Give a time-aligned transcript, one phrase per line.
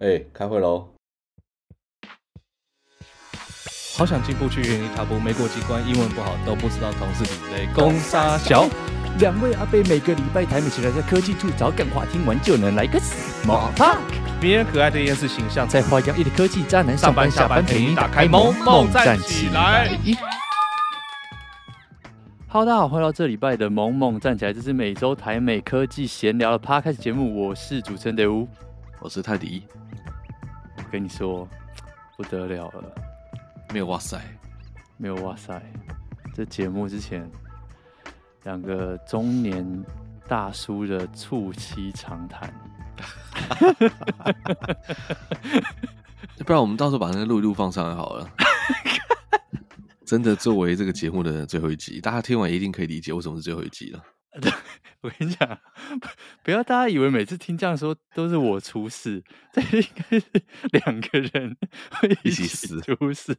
[0.00, 0.88] 哎、欸，开会喽！
[3.96, 8.68] 好想进步去原地踏步，没过几关，英文不好都不知道同事比雷公杀小。
[9.18, 13.98] 两位阿贝每个礼拜台美起来在科技处找干话，听完就能来个 small talk。
[14.40, 19.88] 迷人可爱的厌世形象，在花样一的科技渣男上班下班陪你打开萌萌站起来。
[22.46, 28.46] Hello，大家好，欢迎到这礼拜的萌萌站起来，这是每周台美科技闲聊的 Podcast 节目，我是主持人德乌，
[29.00, 29.64] 我是泰迪。
[30.88, 31.46] 我跟你说，
[32.16, 32.94] 不得了了，
[33.74, 34.18] 没有哇塞，
[34.96, 35.62] 没有哇塞，
[36.32, 37.30] 这节目之前
[38.44, 39.84] 两个中年
[40.26, 42.50] 大叔的促膝长谈，
[46.38, 48.26] 不然我们到时候把那个录一录放上来好了。
[50.06, 54.02] 真的作为这个节目的最后一集，大家听完一定可以理解为什么是最后一集了。
[55.02, 55.60] 我跟你讲，
[56.42, 60.26] 不要大家以为每次听这样说都是我出事，这应该是
[60.72, 61.56] 两个人
[61.92, 63.36] 会一起死出事，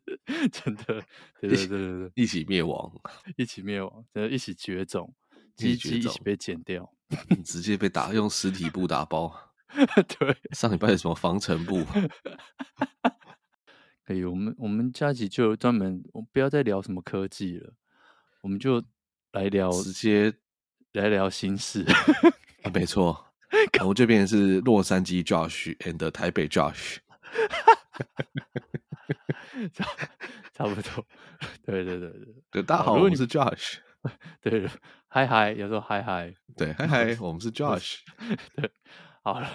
[0.51, 1.03] 真的，
[1.39, 2.91] 对对对对对，一起灭亡，
[3.35, 5.13] 一起灭亡，真的，一起绝种，
[5.55, 6.89] 鸡鸡一起被剪掉，
[7.43, 9.33] 直接被打用实体布打包。
[10.17, 11.83] 对，上礼拜有什么防尘布？
[14.05, 17.73] 可以，我们我们下集就专门，我不要再聊什么科技了，
[18.41, 18.83] 我们就
[19.33, 20.33] 来聊，直接
[20.93, 21.85] 来聊心事。
[22.63, 23.25] 啊，没错，
[23.85, 26.97] 我这边是洛杉矶 Josh and 台北 Josh，
[29.73, 29.85] 差
[30.53, 31.05] 差不多。
[31.65, 33.75] 对对对对，对，大家好，我们是 Josh。
[34.41, 34.67] 对，
[35.07, 37.97] 嗨嗨，有时候嗨嗨，对，嗨嗨，我们是 Josh。
[38.55, 38.69] 对，
[39.21, 39.47] 好了，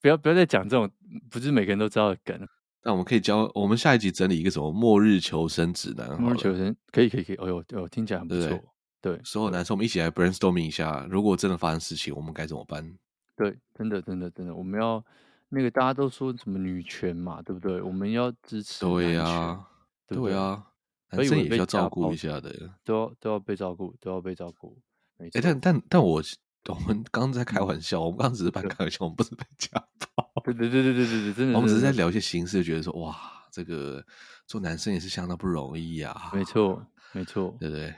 [0.00, 0.88] 不要不要再讲这种
[1.30, 2.46] 不是每个人都知道的梗。
[2.84, 6.08] 那我们可以教我们下一集整理一个什么末日求生指南？
[6.20, 8.62] 末日求生可以可以可以，哎呦哦，听起来很不错。
[9.00, 12.98] 对，所有男生我们一起来 brainstorming 一下，如果真的发生事情，我们该怎么办？
[13.36, 15.04] 对，真的真的真的，我们要
[15.48, 17.80] 那个大家都说什么女权嘛，对不对？
[17.80, 18.84] 我们要支持。
[18.84, 19.64] 对呀，
[20.06, 20.64] 对呀，
[21.10, 22.52] 男生也要照顾一下的，
[22.84, 24.76] 都要都要被照顾，都要被照顾。
[25.18, 26.22] 哎，但但但我
[26.68, 29.70] 我们刚刚在开玩笑，我们刚刚只是半开玩笑，我们不是被家
[30.16, 30.42] 暴。
[30.44, 33.16] 对对对对对对对，真的，我们只是在聊一些形式，觉得说哇，
[33.52, 34.04] 这个
[34.46, 36.30] 做男生也是相当不容易呀。
[36.32, 37.94] 没错，没错，对不对？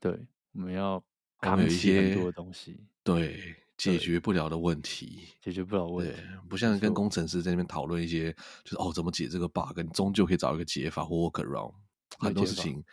[0.00, 1.02] 对，我们要
[1.40, 5.86] 扛起很多的东西，对，解决不了的问题，解决不了。
[5.86, 7.08] 问题，不像跟工。
[7.08, 8.32] 程师在那边讨论一些，
[8.64, 11.74] 就是哦，怎么解这个 bug，你终究可以找一个解法或 workaround，
[12.18, 12.84] 很多事情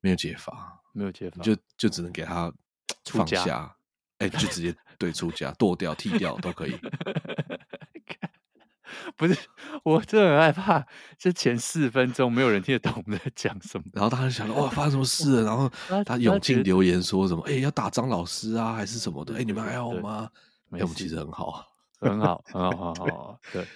[0.00, 1.56] 没有解法，没有解法，就。
[1.76, 2.52] 就只能给他
[3.06, 3.74] 放下，
[4.18, 6.72] 哎，就直接对出家 剁掉、剃掉都可以。
[9.16, 9.36] 不是，
[9.84, 10.86] 我真的很害怕，
[11.18, 15.44] 这前四分钟没有人听得懂我们在讲什么，然后大家就想到哇，发生什么事了？
[15.44, 15.70] 然后
[16.04, 17.42] 他涌进留言说什么？
[17.48, 19.36] 哎，要打张老师啊，还是什么的？
[19.36, 20.28] 哎，你们还好吗？
[20.70, 21.66] 哎，我们其实很好，
[22.00, 23.38] 很好，很好，很好。
[23.52, 23.66] 对，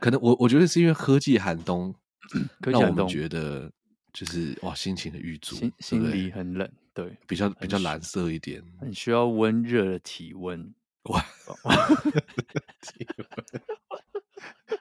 [0.00, 1.94] 可能我我觉得是因为科技寒冬，
[2.60, 3.70] 让我们觉得
[4.12, 10.72] 就是哇，心情的郁卒，心心里很冷，对，比较比较蓝色一点，很需要温热的体温。
[11.04, 11.24] 哇，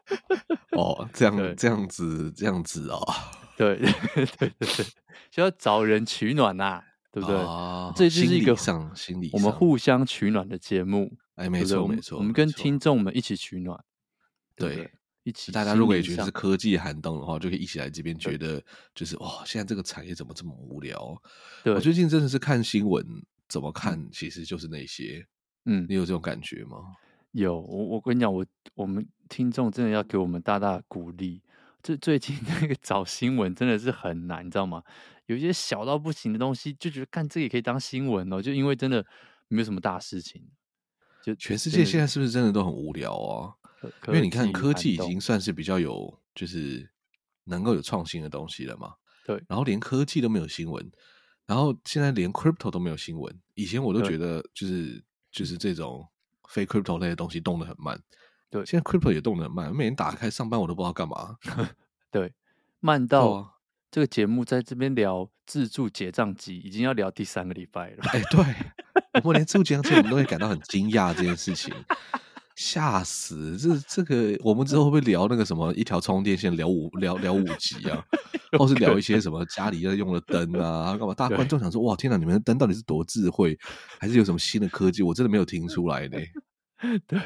[0.77, 3.01] 哦，这样这样子这样子哦，
[3.57, 3.77] 对
[4.15, 4.67] 对对对，
[5.31, 6.81] 需要找人取暖呐，
[7.11, 7.37] 对不对？
[7.95, 11.17] 这就是一个上心理，我们互相取暖的节目。
[11.35, 13.83] 哎，没错没错，我们跟听众们一起取暖，
[14.55, 14.91] 对，
[15.23, 15.51] 一起。
[15.51, 18.63] 大家如果也觉得是科技寒冬的话，就可以一起来这边，觉得
[18.93, 21.19] 就是哇，现在这个产业怎么这么无聊？
[21.63, 23.03] 对我最近真的是看新闻，
[23.47, 25.25] 怎么看其实就是那些。
[25.65, 26.77] 嗯，你有这种感觉吗？
[27.33, 28.45] 有，我我跟你讲，我
[28.75, 31.41] 我们听众真的要给我们大大鼓励。
[31.81, 34.83] 这最近 那个找新闻真的是很难，你知道吗？
[35.25, 38.39] 有一些小到不行的东西，就觉得干这个也可以当新闻哦。
[38.39, 39.03] 就因为真的
[39.47, 40.43] 没有什么大事情，
[41.23, 43.53] 就全世界现在是不是真的都很无聊啊？
[44.07, 46.87] 因为你看科技已经算是比较有，就是
[47.45, 48.93] 能够有创新的东西了嘛。
[49.25, 50.91] 对，然后连科技都没有新闻，
[51.47, 53.35] 然后现在连 crypto 都没有新闻。
[53.55, 55.03] 以前我都觉得就是。
[55.33, 56.07] 就是这种
[56.49, 57.99] 非 crypto 类的东西动得很慢，
[58.49, 61.37] 对，现在 crypto 也动得很慢，我每天打开上班我都不知道干嘛，
[62.11, 62.33] 对，
[62.79, 63.59] 慢到
[63.89, 68.43] 这个节目在这边聊自助结账机已经要聊第三个礼拜了，哎、欸，对，
[69.23, 71.73] 我们连自助结账机我们都会感到很惊讶这件事情。
[72.55, 73.57] 吓死！
[73.57, 78.03] 这 这个，我们之后会不会聊那个什么一条充电线聊五聊聊五集啊，
[78.59, 80.95] 或是聊一些什么家里要用的灯啊？
[80.97, 81.13] 干嘛？
[81.13, 83.57] 大家观众想说，哇，天哪，你们的灯到底是多智慧，
[83.99, 85.01] 还是有什么新的科技？
[85.01, 86.17] 我真的没有听出来呢。
[87.07, 87.19] 对，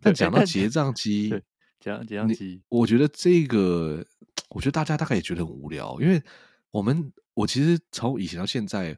[0.00, 1.34] 但讲到结账机，
[1.80, 4.04] 讲结账机，我觉得这个，
[4.50, 6.22] 我觉得大家大概也觉得很无聊，因为
[6.70, 8.96] 我们我其实从以前到现在。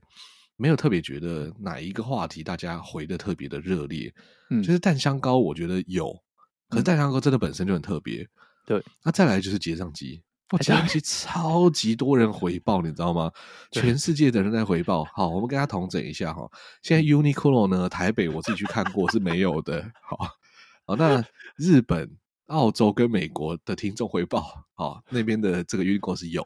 [0.56, 4.12] 没有特别觉得哪一个话题大家回的特别的热烈，
[4.50, 6.12] 嗯，就是蛋香膏，我觉得有，
[6.68, 8.26] 可是蛋香膏真的本身就很特别，
[8.66, 10.22] 对，那再来就是结账机。
[10.50, 13.32] 哇，结账机超级多人回报，你知道吗？
[13.72, 15.02] 全世界的人在回报。
[15.14, 16.48] 好，我们跟他统整一下哈。
[16.82, 19.82] 现在 Uniqlo 呢，台北我自己去看过是没有的。
[20.02, 20.28] 好，
[20.86, 21.24] 好，那
[21.56, 22.08] 日本、
[22.46, 26.44] 澳洲跟美国的听众回报，好，那边的这个 Uniqlo 是有。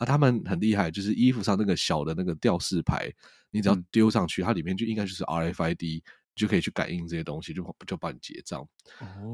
[0.00, 3.08] 啊，他们很厉害，就是衣服上那个小的那个吊饰牌，
[3.52, 6.02] 你只要丢上去，它里面就应该就是 RFID，
[6.34, 8.66] 就可以去感应这些东西，就就帮你结账。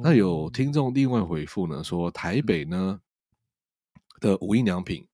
[0.02, 3.00] 那有听众另外回复呢，说台北呢。
[4.18, 5.06] 的无印良品，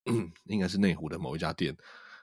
[0.44, 1.76] 应该是内湖的某一家店，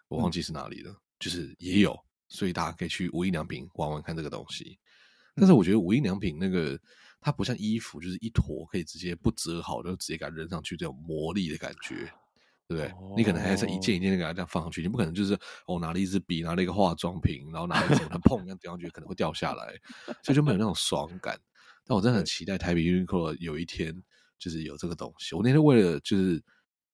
[0.07, 0.89] 我忘记是哪里了。
[0.89, 1.93] 嗯、就是也有，
[2.29, 4.79] 所以大家可以去无印良品玩玩看这个东西。
[5.35, 6.79] 但是我觉得无印良品那个，
[7.19, 12.09] 它不像衣服，就是一坨可以直接不折好就直接给它扔上去，这种魔力的感觉，
[12.69, 12.87] 对不对？
[12.91, 19.73] 哦、你可能还是一件一件的给它这样放上去，你不可能就是哦拿了一支笔，拿了一个化妆品，然后拿了什么，它砰一样掉上去，可能会掉下来，
[20.23, 21.37] 所以就没有那种爽感。
[21.83, 23.93] 但我真的很期待台北 Uniqlo 有一天
[24.37, 25.35] 就是有这个东西。
[25.35, 26.41] 我那天为了就是。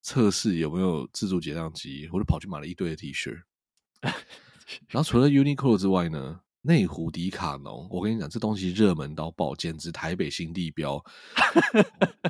[0.07, 3.41] 测试有没有自助结账机，我就跑去买了一堆的 T 恤。
[4.87, 10.99] 然后除了 Uniqlo 之外呢，内湖迪卡侬，我跟你讲，这东西热门到爆，简直台北新地标。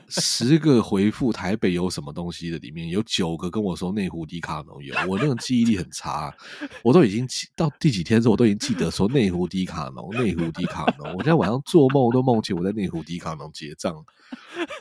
[0.10, 6.36] 十个回复台北有什么东西的里面有九个跟我说内湖迪卡侬有，我那种记忆力很差，
[6.84, 11.08] 我都已经到第几天之后，我都已经记得说内湖迪卡侬，内湖迪卡侬。
[11.14, 13.96] 我现在晚上做梦都梦见我在内湖迪卡侬结账。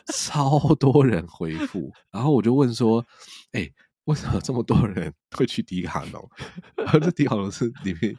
[0.06, 3.04] 超多人回复，然后我就问说
[3.52, 3.70] ：“哎、
[4.04, 6.30] 为什么这么多人 会去迪卡侬？
[7.00, 8.16] 这迪卡侬是里面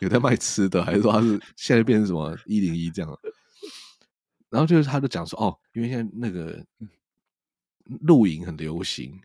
[0.00, 3.18] 有在卖吃的，还是说它是现在变成什么一零一这样？”
[4.50, 6.64] 然后就是他就讲说：“哦，因为现在那个
[8.02, 9.20] 露营很流行，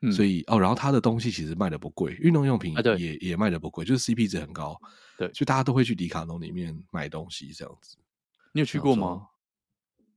[0.00, 4.80] 嗯、所以哦，然后他的东西其实卖的不贵，运动用品也、啊、也卖的不贵，就是 CP 值很高。
[5.18, 7.98] 对，所以大家都会去迪卡侬里面买东西这样子。
[8.52, 9.26] 你有去过吗？”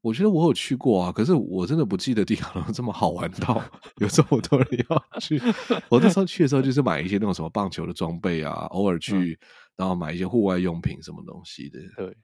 [0.04, 3.64] 我觉得我有去过啊，可是我真的不记得迪卡侬这么好玩到
[4.00, 5.42] 有这么多人要去。
[5.88, 9.48] 我那时候去的时候就是买一些那种什么棒球的装备啊，偶尔去，嗯、
[9.78, 11.80] 然后买一些户外用品什么东西的。
[11.96, 12.18] 对，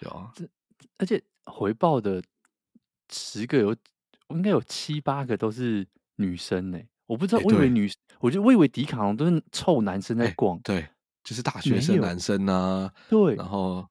[0.00, 0.32] 对啊。
[0.34, 0.44] 这
[0.98, 2.20] 而且回报的
[3.08, 3.76] 十个有，
[4.30, 5.86] 应该有七八个都是
[6.16, 6.88] 女生呢、欸。
[7.06, 10.56] 我不知道，我以为女，欸、我觉得我以为迪卡侬都是臭男生在逛。
[10.56, 10.88] 欸、对，
[11.22, 12.92] 就是大学生男生啊。
[13.08, 13.88] 对，然后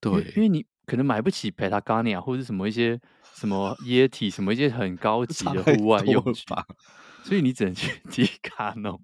[0.00, 0.64] 对，因为你。
[0.86, 2.98] 可能买不起 Patagonia 或者什么一些
[3.34, 6.34] 什么液体什么一些很高级的户外用品，
[7.24, 9.00] 所以你只能去迪卡侬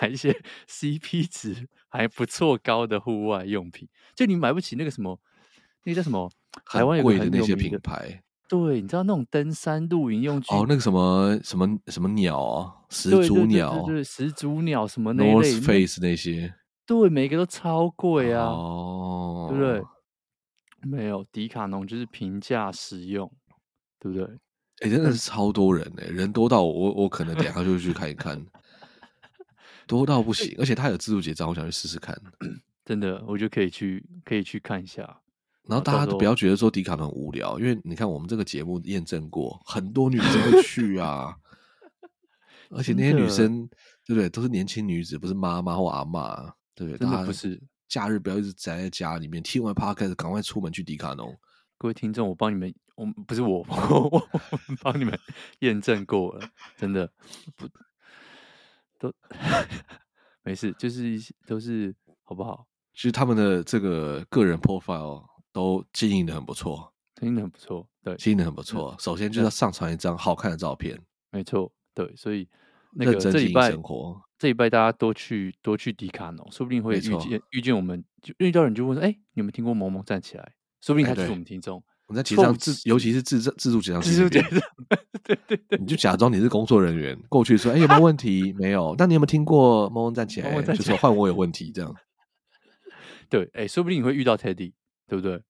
[0.00, 0.32] 买一些
[0.68, 3.88] CP 值还不错高的户外用品。
[4.14, 5.18] 就你买不起那个什么，
[5.84, 6.30] 那个叫什么？
[6.66, 8.22] 台湾有贵的那些品牌。
[8.46, 10.54] 对，你知道那种登山露营用具？
[10.54, 16.54] 哦，那个什么什么什么鸟啊，始祖鸟，对，始祖鸟什么那类 North Face 那些，
[16.86, 19.82] 对，每个都超贵啊，哦，对不对？
[20.86, 23.30] 没有迪卡侬就是平价实用，
[23.98, 24.24] 对不对？
[24.80, 28.44] 哎、欸，真的是超多人哎、欸，人多到我我可能等下就去看一看，
[29.86, 32.16] 多到不行，而且他有自助结账，我想去试试看。
[32.84, 35.20] 真的，我就可以去可以去看一下。
[35.66, 41.34] 然后大家都不要觉得说迪卡侬无聊，因为你看我们这个节目验证过，很多女生会去啊，
[42.68, 43.66] 而且那些女生
[44.04, 46.98] 对不对，都是年轻女子，不是妈妈或阿嬷，对不对？
[46.98, 47.58] 真的不是。
[47.94, 51.32] 假日不要一直宅在家里面，听完 podcast 赶快出门去迪卡侬。
[51.78, 53.58] 各位听众，我帮你们，我不是我，
[54.10, 54.28] 我
[54.82, 55.16] 帮你们
[55.60, 57.08] 验证过了，真的
[57.54, 57.68] 不
[58.98, 59.14] 都
[60.42, 62.66] 没事，就是一都是好不好？
[62.94, 68.90] 其实他们的这个个人 profile 都经营的很不错，经营的很不错，对，经营的很不错。
[68.90, 72.48] 嗯、首先就是要上传一张好看的照片，没错，对，所以
[72.90, 74.20] 那个这礼拜生活。
[74.38, 81.82] 这一拜大家多去多去迪卡侬，说不定会遇见遇见我们，就遇到人就问说：“哎、欸，你有没有听过萌萌站起来？”说不定他就是我们听众。
[82.06, 84.60] 我们在结账自，尤其是自自助结账，自助结账，
[85.24, 88.94] 对对对，你就假装你是工作人员过去说：“哎、欸，有没有问题？”没有。
[88.98, 90.62] 那你有没有听过萌萌站起来？
[90.62, 91.94] 就说换我有问题这样。
[93.30, 94.74] 对，哎、欸，说不定你会遇到 Teddy，
[95.08, 95.40] 对不对？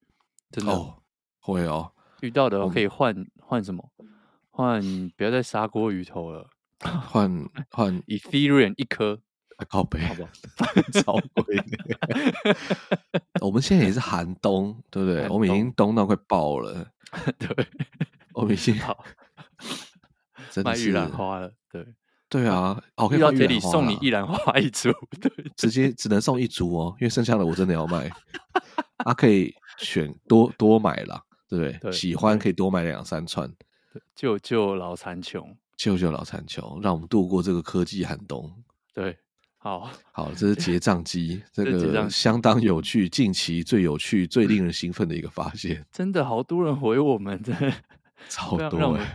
[0.53, 1.03] 真的、哦、
[1.41, 1.91] 会哦。
[2.21, 3.91] 遇到的可以换换、嗯、什么？
[4.51, 4.81] 换
[5.17, 6.49] 不要再砂锅鱼头了。
[7.09, 9.19] 换换 Ethereum 一颗，
[9.69, 10.31] 靠背，好不好？
[10.93, 11.57] 超贵。
[13.41, 15.29] 我们现在也是寒冬，对不对？
[15.29, 16.87] 我们已经冻到快爆了。
[17.39, 17.67] 对，
[18.35, 19.05] 我们已经好，
[20.65, 21.53] 卖玉兰花了。
[21.71, 21.87] 对，
[22.29, 28.11] 对啊，哦，遇到这里送你玉兰花一株，对， 直接只能送一株哦，因为剩下的我真的要卖。
[28.99, 31.93] 啊，可以选多多买啦，对不对？
[31.93, 33.53] 喜欢可以多买两三串，
[34.15, 35.57] 救救老残穷。
[35.77, 38.51] 救救老残球，让我们度过这个科技寒冬。
[38.93, 39.17] 对，
[39.59, 45.85] 好 好，这是结账机， 这个相当有趣，近期最有趣、最令人兴奋的一个发现。
[45.93, 47.73] 真的好多人回我们，真的
[48.29, 49.07] 超多，让我们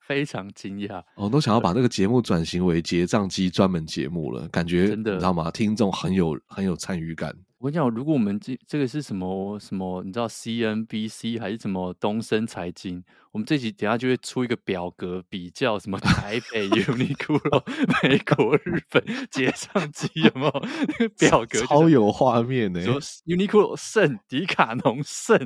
[0.00, 1.02] 非常惊讶。
[1.16, 5.50] 我都想要把这个节目转型为结账机专门节目了，感觉真的你知道吗？
[5.50, 7.34] 听众很有很有参与感。
[7.58, 17.64] 我跟你讲，如果我们这这个是什么什么，你知道 CNBC 还是什么东森财经，我们这集等下就会出一个表格比较什么台北 Uniqlo
[18.04, 20.52] 美国、日本结账机有没有
[20.86, 21.58] 那个表格？
[21.66, 22.86] 超有画面呢、 欸！
[22.86, 25.36] 说 Uniqlo 胜，迪卡侬胜，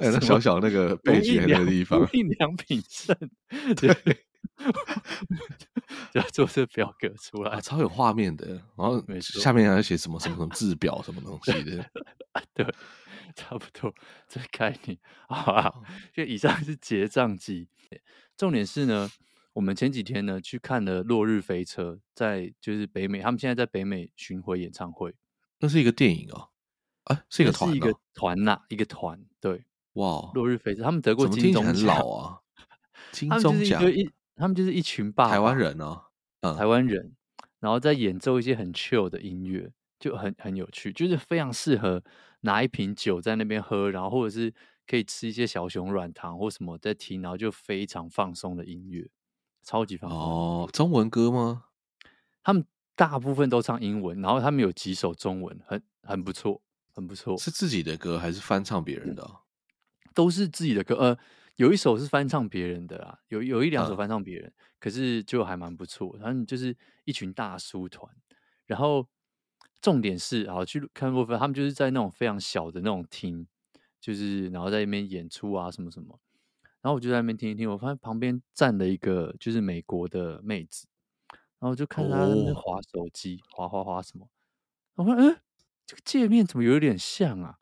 [0.00, 3.14] 哎、那小小那个背景那个地方，无印良品胜，
[3.76, 3.94] 对。
[6.12, 8.46] 就要做这表格出来，啊、超有画面的。
[8.76, 11.90] 然后下面还要写什么什么什么字表什么东西的，
[12.54, 12.64] 对，
[13.34, 13.92] 差不多
[14.28, 14.98] 这个概念。
[15.28, 15.72] 好啊，
[16.12, 17.68] 就以上是结账机。
[18.36, 19.10] 重点是呢，
[19.52, 25.14] 我们前几天呢去看了《落日飞车》，在就是北美，他们现在在北美巡回演唱会。
[25.60, 26.50] 那是一个电影哦，
[27.04, 29.24] 啊，是一个团、哦，是一个团呐、啊，一个团。
[29.40, 32.40] 对，哇，落日飞车，他们得过金钟奖，很老啊，
[33.12, 33.82] 金钟奖。
[34.36, 36.02] 他们就是一群爸爸，台湾人哦，
[36.40, 37.14] 嗯，台湾人，
[37.60, 42.02] 然后在演奏一些很 chill 的音乐，就很很有趣，就是非常适合
[42.40, 44.52] 拿一瓶酒在那边喝，然后或者是
[44.86, 49.08] 可以吃一些小熊软糖或什么在听，然后就非常放松的音乐，
[49.62, 50.18] 超级放松。
[50.18, 51.64] 哦，中文歌吗？
[52.42, 56.60] 他们大部分都唱英文，然后他们有几首中文，很很不错，
[56.92, 57.38] 很不错。
[57.38, 59.22] 是自己的歌还是翻唱别人的？
[59.24, 59.36] 嗯，
[60.12, 61.18] 都是自己的歌，呃。
[61.56, 66.18] 有一首是翻唱别人的啦，有有一两首翻唱别人，嗯，可是就还蛮不错。
[66.18, 68.12] 他们就是一群大叔团，
[68.66, 69.06] 然后
[69.80, 73.46] 重点是啊，去看部分，他们就是在那种非常小的那种厅，
[74.00, 76.18] 就是然后在那边演出啊什么什么。
[76.80, 80.86] 然后我就在那边听一听，我发现旁边站了一个就是美国的妹子，
[81.60, 84.28] 然后就看她在那边滑手机，滑滑滑什么。
[84.96, 85.36] 我说嗯，
[85.86, 87.58] 这个界面怎么有点像啊？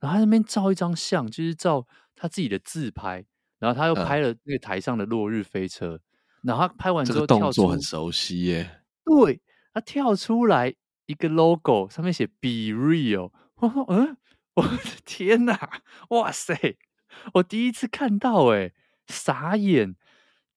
[0.00, 3.24] 然后他在那边照一张相，就是照他自己的自拍。
[3.58, 6.00] 然后他又拍了那个台上的落日飞车，嗯、
[6.42, 8.82] 然后他拍完之后动作很熟悉耶。
[9.04, 9.40] 对，
[9.72, 10.74] 他跳出来
[11.06, 13.32] 一个 logo，上面写 “Be Real”。
[13.56, 14.16] 我说：“嗯，
[14.54, 16.76] 我的天哪，哇塞！
[17.34, 18.72] 我第一次看到，哎，
[19.06, 19.96] 傻眼，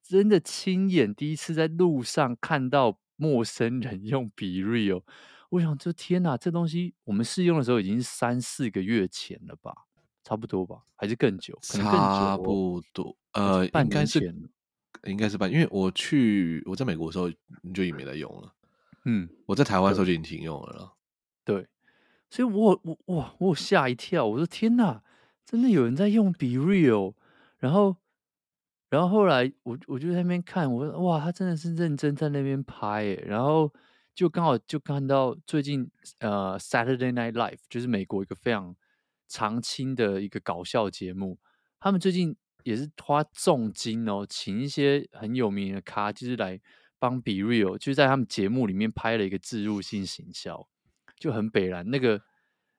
[0.03, 5.03] 真的亲眼第一次在路上看到陌生人用 “Be Real”。
[5.51, 9.73] 我想，这天哪，这东西我们试用的时候已经三四个月前了吧？
[10.29, 11.57] 差不多吧，还是更久？
[11.67, 14.35] 可能更久哦、差不多，呃，应该是，
[15.05, 17.27] 应该是半，因为我去我在美国的时候
[17.63, 18.53] 你就已经没在用了。
[19.05, 20.93] 嗯，我在台湾的时候就已经停用了了。
[21.43, 21.65] 对，
[22.29, 25.01] 所以我我哇，我吓一跳，我说天哪，
[25.43, 27.15] 真的有人在用 Be Real，
[27.57, 27.95] 然后
[28.91, 33.73] 然后后来我我就在那边看，我说哇，他真的是认真在那边拍诶，然后
[34.13, 38.75] 就刚好就看到最近呃 Saturday Night Live，就是美国一个非常。
[39.29, 41.37] 常青的一个搞笑节目，
[41.79, 46.59] 他们最近也是花重金哦，请一些很有名的咖，就是来
[46.97, 50.67] 帮 BeReal，就是在他们节目里面拍了一个植入性行销，
[51.17, 51.89] 就很北蓝。
[51.89, 52.21] 那个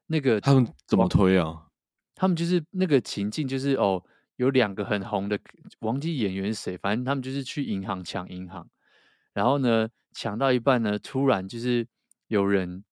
[0.06, 1.68] 那个他们怎么推啊？
[2.14, 4.04] 他们就是那个情境，就是哦，
[4.36, 5.38] 有两个很红的，
[5.78, 8.68] 忘记演员是谁，反正他们就是去银行抢银行，
[9.32, 11.86] 然后呢，抢到一半呢，突然就是
[12.26, 12.84] 有人，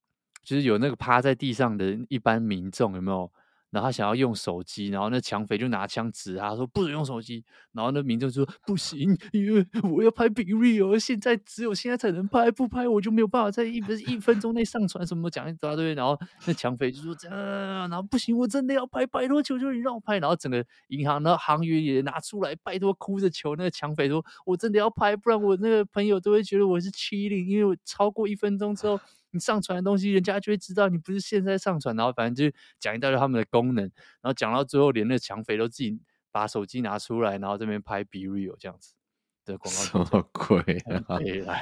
[0.43, 3.31] 就是有那个趴在地上的一般民众，有没有？
[3.71, 28.99] 然后他想要用手机，然后那抢匪就拿枪指他说不准用手机，然后那民众就说不行，因为我要拍 BeReal，现在只有现在才能拍，不拍我就没有办法在一分一分钟内上传什么讲一大堆，然后那抢匪就说这样，然后不行，我真的要拍，拜托求求你让我拍，然后整个银行的行员也拿出来，拜托哭着求那个抢匪说，我真的要拍，不然我那个朋友都会觉得我是欺凌因为我超过一分钟之后。
[29.31, 38.95] 你上传的东西，人家就会知道你不是现在上传，然后反正就讲一大堆他们的功能，然后讲到最后，连那抢匪都自己把手机拿出来，然后这边拍 BeReal 这样子
[39.45, 40.61] 的广告，什么鬼
[41.07, 41.61] 啊？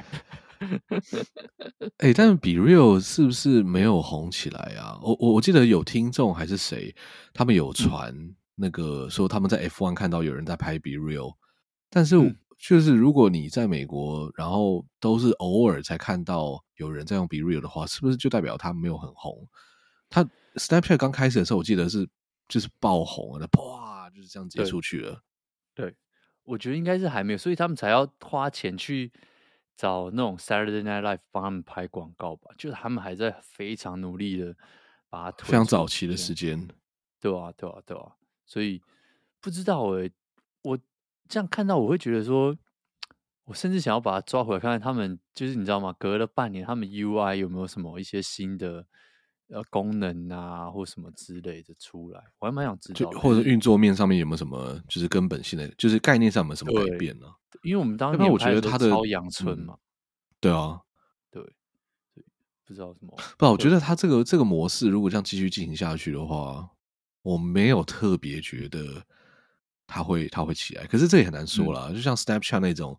[1.98, 4.98] 哎、欸，但是 BeReal 是不是没有红起来啊？
[5.02, 6.94] 我我我记得有听众还是谁，
[7.34, 8.14] 他们有传
[8.54, 11.34] 那个说他们在 F1 看到有人在拍 BeReal，
[11.90, 12.36] 但是。
[12.56, 19.46] 嗯就是如果你在美国，然后都是偶尔才看到有人在用 BeReal 的话，是不是就代表它没有很红？
[20.08, 22.08] 它 Snapchat 刚开始的时候，我记得是
[22.48, 25.22] 就是爆红了，啪就是这样接出去了。
[25.74, 25.96] 对，对，
[26.44, 29.12] 我觉得应该是还没有，所以他们才要花钱去
[29.76, 32.50] 找那种 Saturday Night Live 帮他们拍广告吧。
[32.56, 34.56] 就是他们还在非常努力的
[35.10, 36.66] 把它推，非常早期的时间，
[37.20, 38.80] 对啊，对啊，对啊，所以
[39.42, 40.12] 不知道诶、欸，
[40.62, 40.78] 我。
[41.28, 42.56] 这样看到我会觉得说，
[43.44, 45.94] 我甚至想要把它抓回来看看他们，就是你知道吗？
[45.98, 48.86] 隔了半年，他们 UI 有没有什么一些新的
[49.48, 57.26] 呃功能啊或什么之类的出来，我还蛮想知道，或者运作面上面有没有什么就是根本性的，就是概念上有没有什么改变呢？
[57.62, 59.76] 因为我们当年我觉得它的超阳春嘛，
[60.40, 60.80] 对啊，
[61.30, 61.42] 对，
[62.64, 66.68] 不知道什么，不，我觉得它这个这个模式如果这样继续进行下去的话，
[67.22, 69.04] 我没有特别觉得
[69.86, 72.98] 它会它会起来，可是这也很难说啦，就像 Snapchat 那种。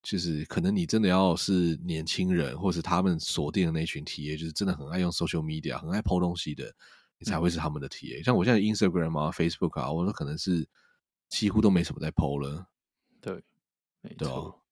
[0.00, 6.72] 就是可能你真的要是年轻人，或是他们锁定的那群 TA，就是真的很爱用 social media，很爱 po 东西的，
[7.18, 8.22] 你才会是他们的 TA。
[8.22, 10.66] 嗯、像我现在 Instagram 啊、Facebook 啊，我说可能是
[11.28, 12.68] 几乎都没什么在 po 了。
[13.20, 13.42] 对，
[14.00, 14.62] 没错，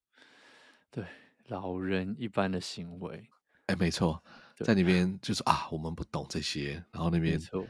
[0.92, 1.04] 对，
[1.48, 3.28] 老人一般的行为。
[3.66, 4.22] 哎、欸，没错，
[4.58, 7.66] 在那边就是啊，我们不懂这些，然后那边，没错，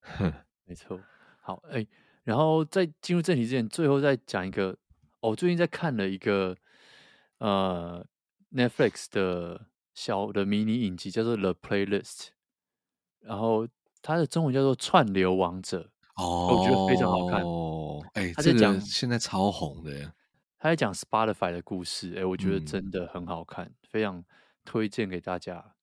[0.00, 0.34] 哼，
[0.66, 1.00] 没错。
[1.40, 1.88] 好，哎、欸，
[2.28, 4.76] 然后在进入正题之前，最后再讲一个，
[5.20, 6.54] 我、哦、最近在看了一个。
[7.38, 8.04] 呃
[8.52, 12.02] ，Netflix 的小的迷你影集叫做《The Playlist》，
[13.20, 13.68] 然后
[14.02, 15.88] 它的中文叫做《串流王者》。
[16.22, 17.40] 哦，我觉得非常好看。
[17.44, 20.12] 哦，哎，他在讲、这个、现在超红的，
[20.58, 22.12] 他在讲 Spotify 的故事。
[22.18, 24.24] 哎，我觉得真的很好看，嗯、非常
[24.64, 25.76] 推荐给大家。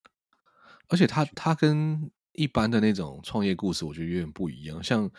[0.89, 4.83] 而且他他跟一般的那种创业故事，我觉得有点不一样。
[4.83, 5.09] 像，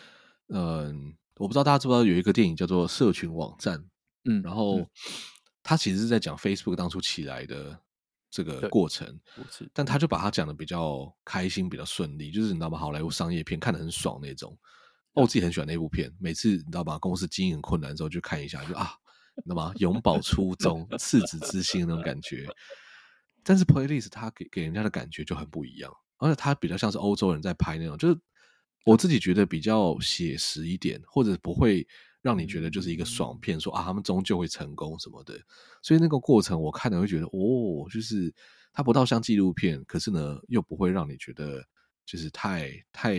[0.49, 0.95] 嗯、呃，
[1.37, 3.79] 我不知道大家知不知道有一个电影叫做《社群网站》。
[4.25, 4.79] 嗯，然后。
[4.81, 4.87] 嗯
[5.69, 7.77] 他其实是在讲 Facebook 当初起来的
[8.31, 9.19] 这个过程，
[9.73, 12.79] 但他就把它讲的比较开心，比较顺利，就是你知道吗？
[12.79, 14.57] 好莱坞商业片看的很爽那种。
[15.15, 18.93] 哦，我自己很喜欢那部片，每次你知道吧，公司经营困难之后就看一下，就啊，
[19.39, 19.73] 你知道吗？
[19.79, 22.47] 永葆初衷，赤子之心那种感觉。
[23.43, 28.17] 但是 Playlist 他给给人家的感觉就很不一样，而且他比较像是欧洲人在拍那种，就是
[28.87, 31.87] 我自己觉得比较写实一点，或者不会。
[32.23, 35.39] 让你觉得就是一个爽片，说啊，他们终究会成功什么的，
[35.81, 38.35] 所以那个过程我看了会觉得，哦，就是
[38.73, 41.65] 它不到像纪录片，可是呢又不会让你觉得
[42.05, 43.15] 就是太太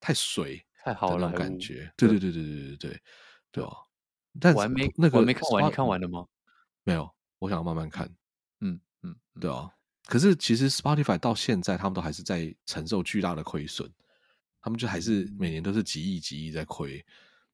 [0.00, 1.92] 太水太好了感觉。
[1.94, 3.00] 对对对对对对对
[3.52, 3.70] 对啊！
[4.40, 6.24] 但我还没那个没看完，你看完了吗？
[6.84, 8.10] 没有，我想要慢慢看。
[8.60, 9.68] 嗯嗯，对啊。
[10.10, 13.88] 可是其实 Spotify 到现在他们都还是在承受巨大的亏损。
[14.60, 17.02] 他们就还是每年都是几亿几亿在亏，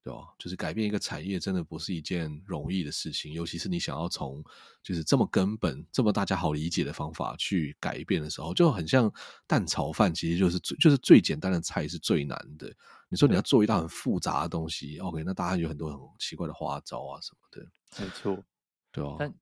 [0.03, 0.21] 对吧？
[0.39, 4.43] 就是改变一个产业真的不是一件容易的事情，尤其是你想要从
[4.83, 9.13] 就是这么根本、这么大家好理解的方法去改变的时候，就很像
[9.47, 12.75] 蛋炒饭，其实就是最就是最简单的菜是最难的。
[13.09, 18.43] 你说你要做一道很复杂的东西，OK，那大家有很多很奇怪的花招啊什么的，没错，
[18.91, 19.15] 对啊。
[19.17, 19.33] 但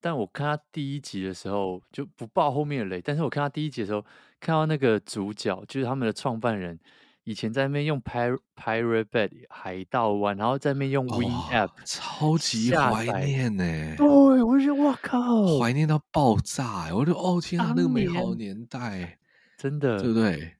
[0.00, 4.04] 但我看他第一集的时候就不爆后面的雷，但是我看他第一集的时候。
[4.38, 6.78] 看到那个主角，就是他们的创办人，
[7.24, 13.64] 以前在那边用 Pirate Bay 海盗湾，然后在那边用 Win App，、哦、超级怀念呢。
[13.96, 16.94] 对，我就觉得哇靠，怀念到爆炸！
[16.94, 19.18] 我就哦天啊，那个美好年代，
[19.56, 20.52] 真的，对不对？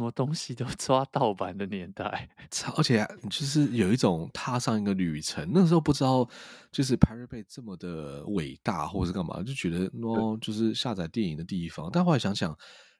[0.00, 2.28] 什么东西都 抓盗版的年代，
[2.76, 5.48] 而且就是有一种踏上一个旅程。
[5.52, 6.28] 那时候不知道，
[6.72, 11.90] 就是 Pirate Bay 这么的伟大，或者是干嘛，就觉得哦，就是下载电影的地方。
[11.92, 12.56] 但后来想想。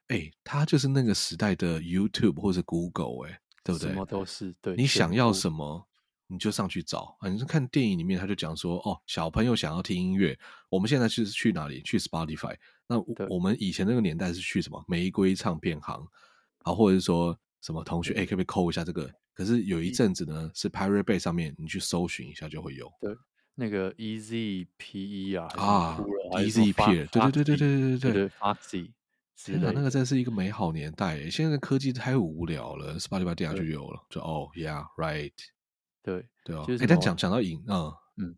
[0.07, 3.91] 哎、欸，他就是那个时代的 YouTube 或者 Google，哎、欸，对不对？
[3.91, 4.75] 什么都是对。
[4.75, 5.87] 你想要什么，
[6.27, 7.29] 你就上去找啊！
[7.29, 10.37] 你是看电影里面，他就讲说，哦，小朋友想要听音乐，
[10.67, 11.81] 我们现在是去哪里？
[11.83, 12.57] 去 Spotify。
[12.87, 14.83] 那我们以前那个年代是去什么？
[14.85, 16.05] 玫瑰唱片行
[16.63, 19.09] 啊，或者是说什么同学，哎、欸，可不可以扣一下这个？
[19.33, 22.91] 可是有一阵子呢，是 Pirate Bay 上面，你去搜寻一下就会有。
[22.99, 23.15] 对，
[23.55, 25.97] 那个 Easy P E 啊，啊
[26.35, 28.91] P，对对对对对对对对，Foxy。
[29.43, 31.27] 天哪，那个真是一个美好年代！
[31.27, 35.31] 现在的科技太无聊了，Spotify 这样就有了，就哦，Yeah，right，
[36.03, 36.63] 对对哦。
[36.79, 38.35] 哎，但讲讲到影，嗯嗯，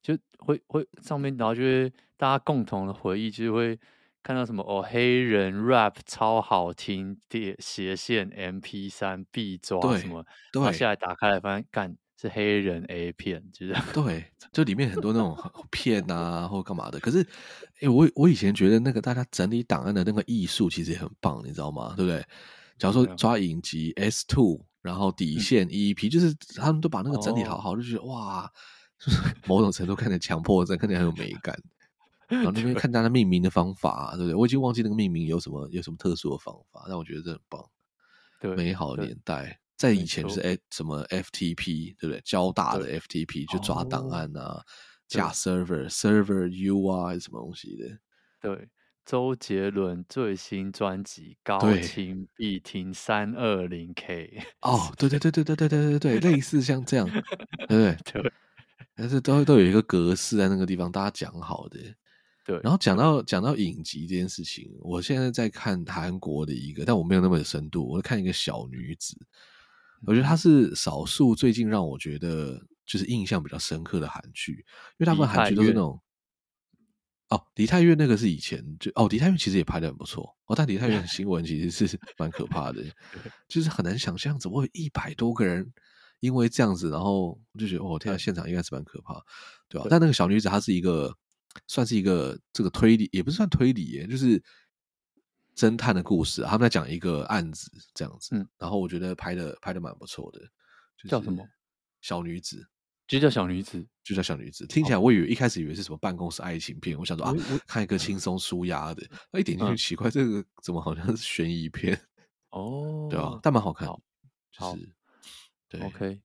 [0.00, 3.78] 就会会上面，然后就会大家共同的回忆，就是会
[4.26, 11.96] 看到什么哦，黑人 rap 超好听，碟斜线 MP 三必抓什么，对，然后下来打开来发现干。
[12.18, 15.36] 是黑人 A 片，就是 对，就里面很多那种
[15.70, 16.98] 片啊，或干嘛的。
[16.98, 21.92] 可是，哎、欸，我我以前觉得那个大家整理档案的那个艺术其实也很棒，你知道吗？
[21.94, 22.24] 对不对？
[22.78, 28.50] 假如说抓影集 S two，然后底线 EP，、嗯、就是他们都把那个整理好好，哦、就觉得哇，
[28.98, 31.54] 就是 某种程度看起来强迫症，看起来很有美感。
[32.28, 34.34] 然后那边看大家命名的方法，对不对？
[34.34, 37.64] 我已经忘记那个命名有什么有什么特殊的方法，但我觉得这很棒。
[38.40, 39.60] 对，美好的年代。
[39.76, 42.20] 在以前是哎什么 FTP 对不对？
[42.24, 44.62] 交大的 FTP 就抓档案啊，
[45.06, 47.98] 假 server server U 啊，还是什么东西的？
[48.40, 48.70] 对，
[49.04, 57.22] 周杰伦最新专辑《高清必听三二零 K》哦，对对对对对对对对对，类似像这样，对
[57.66, 57.96] 不对？
[58.22, 58.32] 对，
[58.94, 61.78] 但是都都有一个格式在那个地方，大家讲好的。
[62.46, 62.60] 对。
[62.62, 69.16] 然后讲到讲到影集这件事情，我现在在看韩国的一个，但我没有那么有深度，我在看一个小女子，
[70.06, 74.64] 我觉得她是少数最近让我觉得就是印象比较深刻的韩剧，
[74.98, 76.00] 因为大部分韩剧都是那种。
[77.28, 82.80] 哦，梨泰院那个是以前就哦，梨泰院其实也拍的很不错哦，但梨泰院的新闻其实是 蛮可怕的，
[83.48, 85.68] 就是很难想象怎么会一百多个人
[86.20, 89.14] 因为这样子，然后我就觉得哦，天啊，现场应该是蛮可怕，
[89.68, 89.82] 对吧？
[89.82, 91.12] 对，但那个小女子她是一个
[91.66, 94.42] 算是一个这个推理，也不是算推理耶，就是
[95.54, 100.40] 侦探的故事，他们在讲一个案子这样子，嗯，然后我觉得拍的拍的蛮不错的，
[100.96, 101.46] 就是，叫什么？
[102.00, 102.66] 小女子。
[103.08, 104.66] 就叫小女子，就叫小女子。
[104.66, 107.32] 听起来我以为一开始以为是什么办公室爱情片，我想说啊，
[107.64, 109.08] 看一个轻松舒压的。
[109.30, 111.96] 那一点进去奇怪，这个怎么好像是悬疑片？
[112.50, 113.86] 哦，对啊，但蛮好看。
[114.50, 114.92] 就是，
[115.68, 116.20] 对，OK，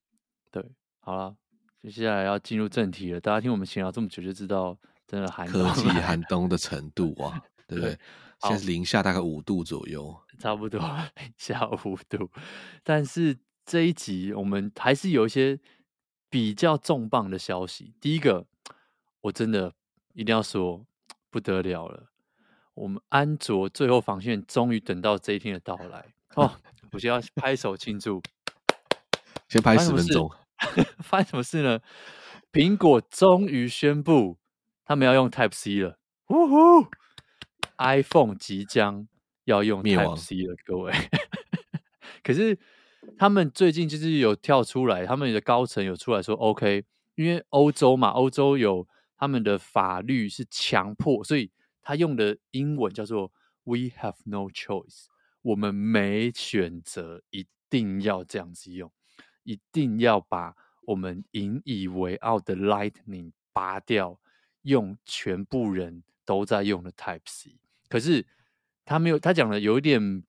[0.49, 1.37] 对，好了，
[1.83, 3.21] 接下来要进入正题了。
[3.21, 4.75] 大家听我们闲聊这么久，就知道
[5.11, 7.99] 真的寒科技 寒冬的程度啊，对不对？
[8.39, 12.31] 现在是零下大概五度左右，差不多零下五度。
[12.83, 15.59] 但是这一集我们还是有一些。
[16.33, 18.45] 比较重磅的消息，第一个，
[19.19, 19.73] 我真的
[20.13, 20.85] 一定要说
[21.29, 22.09] 不得了了，
[22.73, 26.49] 我们安卓最后防线终于等到这一天的到来 哦！
[26.93, 28.23] 我就要拍手庆祝，
[29.49, 30.31] 先拍十分钟。
[31.03, 31.81] 发生什么事呢？
[32.53, 34.37] 苹果终于宣布
[34.85, 36.87] 他们要用 Type C 了，呜呼
[37.77, 39.07] ！iPhone 即将
[39.45, 40.93] 要用 Type C 了，各位。
[42.23, 42.57] 可是。
[43.17, 53.31] 他们最近就是有跳出来，他们的高层有出来说，OK，因为欧洲嘛，欧洲有他们的法律是强迫，所以他用的英文叫做
[53.63, 55.05] “We have no choice”，
[55.41, 58.91] 我们没选择，一定要这样子用，
[59.43, 64.19] 一定要把我们引以为傲的 Lightning 拔掉，
[64.63, 67.57] 用全部人都在用的 Type C。
[67.89, 68.25] 可是
[68.85, 70.23] 他没有，他讲的有一点。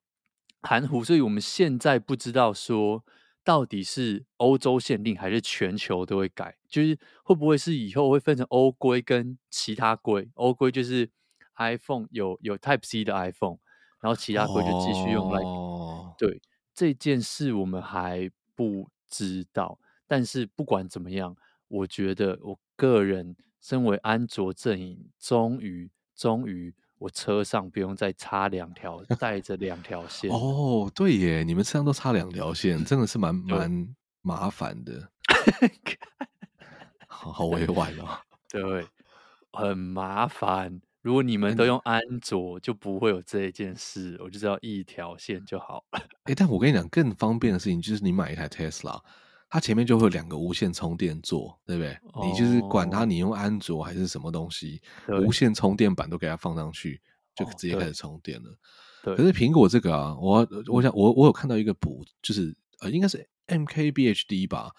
[0.64, 3.04] 含糊，所以我们现在不知道说
[3.42, 10.30] 到底是欧洲限定还是全球都会改，就是会不会是以后会分成欧规跟其他规？
[10.34, 11.10] 欧规就是
[11.56, 13.58] iPhone 有有 Type C 的 iPhone，
[14.00, 15.32] 然后其他规就继续用。
[15.32, 16.14] 哦。
[16.16, 16.40] 对，
[16.72, 26.74] 这件事我们还不知道，但是不管怎么样，我觉得我个人身为安卓阵营，终于终于。
[26.98, 30.30] 我车上不用再插两条，带着两条线。
[30.30, 33.88] 哦，对耶，你们车上都插两条线，真的是蛮 蛮
[34.20, 35.10] 麻烦的。
[37.08, 38.06] 好好委婉哦。
[38.48, 38.86] 对，
[39.52, 40.80] 很麻烦。
[41.00, 44.16] 如果你们都用安卓，就不会有这一件事。
[44.22, 46.00] 我就知道一条线就好了。
[46.22, 49.00] 哎，但我跟你讲，更方便的事情就是你买一台 Tesla，
[49.52, 51.92] 它前面就会有两个无线充电座，对不对？
[52.14, 54.80] 哦、你就是管它，你用安卓还是什么东西，
[55.26, 56.98] 无线充电板都给它放上去，
[57.34, 58.48] 就直接开始充电了。
[59.02, 64.70] 哦、可是苹果这个啊，我我想我我有看到一个补，就是呃，应该是 MKBHD 吧，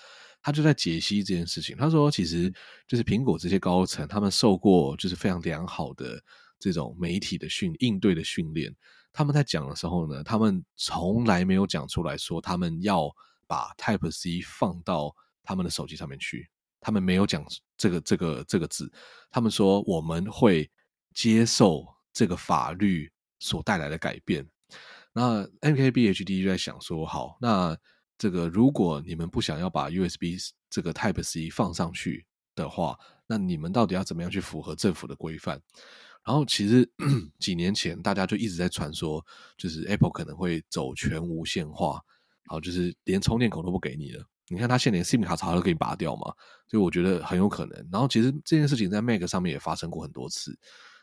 [0.42, 1.78] 他就在解析这件事情。
[1.78, 2.52] 他说，其实
[2.88, 6.20] 就是苹果这些高层，他们受过就是非常良好的
[6.58, 8.76] 这种媒体的训应对的训练。
[9.12, 13.16] 他们在讲的时候呢，他们从来没有讲出来说他们要。
[13.48, 17.46] 把 Type C 放到他们的手机上面去，他们没有讲
[17.78, 18.92] 这个这个这个字，
[19.30, 20.70] 他们说我们会
[21.14, 24.48] 接受这个法律所带来的改变。
[25.14, 27.78] 那 MKBHD 就在想说，好，那
[28.18, 30.38] 这个如果你们不想要把 USB
[30.70, 32.26] 这个 Type C 放上去
[32.56, 35.62] 的话，那你们到底要怎么样去符合政府的规范？
[36.26, 36.90] 然后其实
[37.38, 39.24] 几年前大家就一直在传说，
[39.58, 42.02] 就是 Apple 可能会走全无线化。
[42.48, 44.26] 好，就是连充电口都不给你了。
[44.50, 46.34] 你看，他现在连 SIM 卡槽都可以拔掉嘛，
[46.68, 47.90] 所以我觉得很有可能。
[47.92, 50.58] 然后，其实这件事情在 Mac 上面也发生过很多次。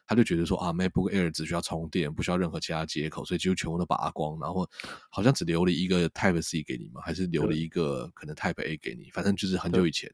[0.06, 4.68] 他就觉得说啊，MacBook Air 只需要充电，不需要任何其他接口，所以几乎全部都拔光，然后
[5.08, 10.12] 好像只留了一个 Type C 给你嘛，还是留了一个可能 Type A 给你，反正就是很久以前。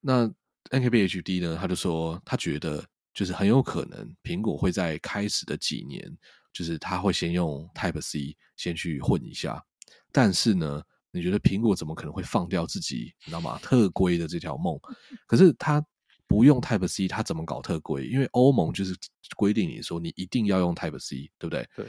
[0.00, 0.26] 那
[0.70, 6.10] NKBHD 呢，他就说他觉得就是很有可能苹果会在开始的几年，
[6.50, 9.62] 就是他会先用 Type C 先去混一下。
[10.12, 13.58] 但是呢，你觉得苹果怎么可能会放掉自己，你知道吗？
[13.62, 14.78] 特规的这条梦？
[15.26, 15.84] 可是它
[16.26, 18.06] 不用 Type C，它怎么搞特规？
[18.06, 18.94] 因为欧盟就是
[19.36, 21.68] 规定你说你一定要用 Type C，对不对？
[21.76, 21.86] 对。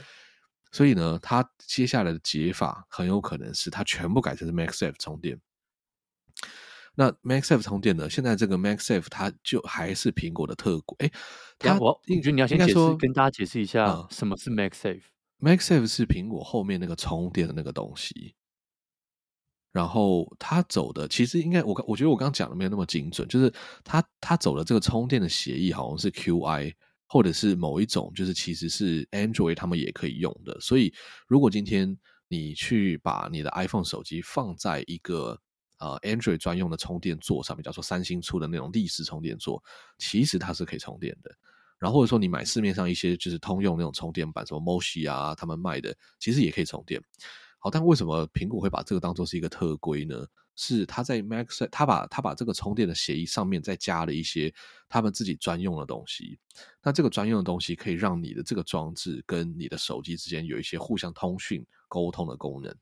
[0.70, 5.40] 所以呢，它接下来的解法很有可能是它全部改成是 MagSafe 充电。
[6.94, 8.10] 那 MagSafe 充电呢？
[8.10, 10.96] 现在这个 MagSafe 它就还是苹果的特规。
[11.06, 11.10] 哎，
[11.58, 15.02] 他我你觉得你要先解释，跟大家解释一下什么是 MagSafe。
[15.40, 18.34] MagSafe 是苹果后面那个充电的那个东西，
[19.72, 23.52] 然后他走的其实应该我我觉得我刚刚讲的没有那么精准，就是
[23.84, 26.74] 他他走的这个充电的协议好像是 QI
[27.06, 30.58] 或者是某一种，就是其实是 Android 他们也可以用的。
[30.60, 30.92] 所以
[31.28, 31.96] 如果今天
[32.26, 35.40] 你去把你的 iPhone 手机放在一个
[35.78, 39.62] 呃 Android 专用的充电座上面，叫做三星出的那种立式充电座，
[39.98, 41.30] 其实它是可以充电的。
[41.78, 47.02] 然后或者说你买市面上一些就是通用那种充电板，什么 Moshi 啊，他们卖的其实也可以充电。
[47.60, 50.26] 好，但为什么苹果会把这个当做是一个特规呢？
[50.60, 54.52] 是他在 MagSafe，他把他把这个充电的协议上面再加了一些
[54.88, 56.36] 他们自己专用的东西。
[56.82, 62.74] 那这个专用的东西可以让你的这个装置跟你的手机之间有一些互相通讯沟通的功能。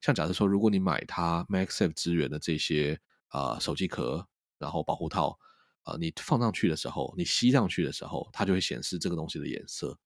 [0.00, 4.26] 像假设说，如果你买它 m a x s a f e 支援的这些啊、手机壳，
[4.58, 5.38] 然后保护套。
[5.88, 9.98] 啊，你放上去的时候，你吸上去的时候，它就会显示这个东西的颜色。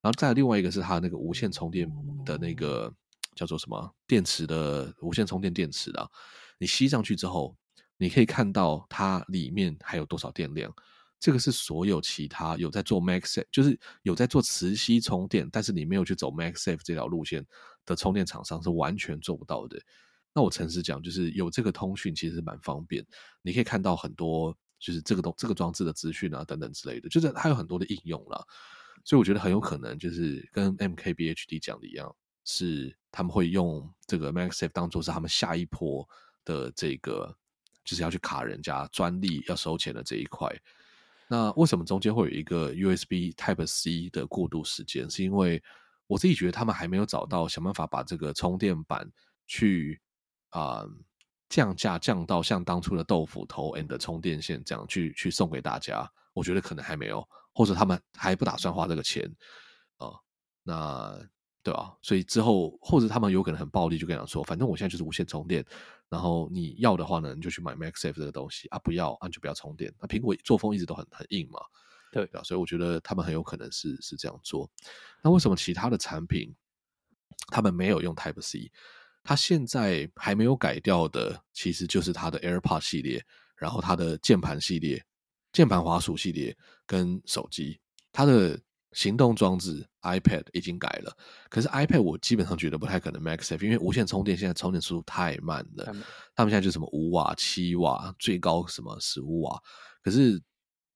[0.00, 1.86] 然后再另外一个是它那个无线充电
[2.24, 2.90] 的那个
[3.34, 6.10] 叫做什么电池的无线充电电池的，
[6.58, 7.54] 你吸上去之后，
[7.98, 10.74] 你可以看到它里面还有多少电量。
[11.18, 17.46] 这个是所有其他有在做 MaxSafe，就是有在做磁吸充电，但是你没有去走 MaxSafe 这条路线
[17.84, 19.78] 的充电厂商是完全做不到的。
[20.32, 23.04] 那我诚实讲，就是有这个通讯其实蛮方便，
[23.42, 24.56] 你可以看到很多。
[24.80, 28.42] 就是这个东这个装置的资讯啊，等等之类的，就是它有很多的应用啦，
[29.04, 32.12] 所以我觉得很有可能就是跟 MKBHD 讲的一样，
[32.44, 36.08] 是他们会用这个 MagSafe 当做是他们下一波
[36.46, 37.36] 的这个，
[37.84, 40.50] 就是要去卡人家专利要收钱的这一块。
[41.28, 45.08] 那为什么中间会有一个 USB Type C 的过渡时间？
[45.10, 45.62] 是因为
[46.06, 49.06] 我自己觉得他们还没有找到想办法把这个充电板
[49.46, 50.00] 去
[50.48, 50.86] 啊。
[51.50, 59.30] 降价降到像当初的豆腐头 and 充电线这样去去送给大家，我觉得可能还没有，或者他们还不打算花这个钱
[59.98, 60.20] 啊、呃。
[60.62, 61.28] 那
[61.62, 61.92] 对吧、啊？
[62.00, 65.64] 所以之后或者他们有可能很暴力，就跟他说，反正我现在就是无线充电，
[66.08, 69.92] 然后你要的话呢，你就去买 MaxSafe 这个东西啊，不要啊，就不要充电。
[70.00, 71.60] 那苹果作风一直都很很硬嘛，
[72.12, 74.70] 对啊，所以我觉得他们很有可能是是这样做。
[75.22, 76.54] 那为什么其他的产品
[77.48, 78.70] 他们没有用 Type C？
[79.22, 83.22] 它现在还没有改掉的，其实就是它的 AirPod 系列，
[83.54, 85.04] 然后它的键盘系列、
[85.52, 86.56] 键盘滑鼠系列
[86.86, 87.78] 跟手机，
[88.10, 88.58] 它的
[88.92, 91.16] 行动装置 iPad 已经改了。
[91.48, 95.84] 可是 iPad 我基本上觉得不太可能 Max Safe，因为无线充电现在充电速度太慢了。
[96.34, 99.62] 他们现在就什么五瓦、七瓦，最高什么十五瓦。
[100.02, 100.42] 可是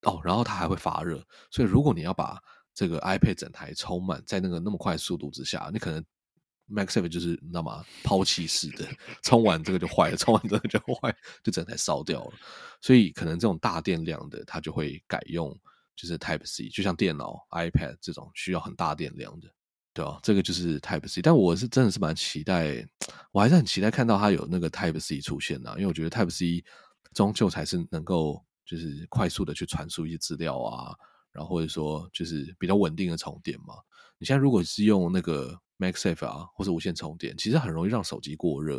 [0.02, 2.38] 哦，然后它还会发热，所以如果你要把
[2.72, 6.02] 这个 iPad 整台充满，在那个那么快速度之下，你可能。
[6.70, 7.84] MagSafe 就是你知道吗？
[8.02, 8.88] 抛弃式的，
[9.22, 12.32] 充完这个就坏了， 充完这个就坏，就整台烧掉了。
[12.80, 15.54] 所以可能这种大电量的，它就会改用
[15.94, 19.48] 就是 Type C，就像电脑、iPad 这种需要很大电量的，
[19.92, 20.18] 对吧？
[20.22, 21.20] 这个就是 Type C。
[21.20, 22.86] 但我是真的是蛮期待，
[23.30, 26.64] 我还是很期待看到它有那个 Type C 出现的，因为我觉得 Type C
[27.12, 30.94] 终究才是能够就是快速的去传输一些资料啊，
[31.30, 33.74] 然后或者说就是比较稳定的充电嘛。
[34.18, 35.60] 你现在如果是用那个。
[35.78, 38.76] MagSafe 啊，或者无线充电，其实很容易让手机过热。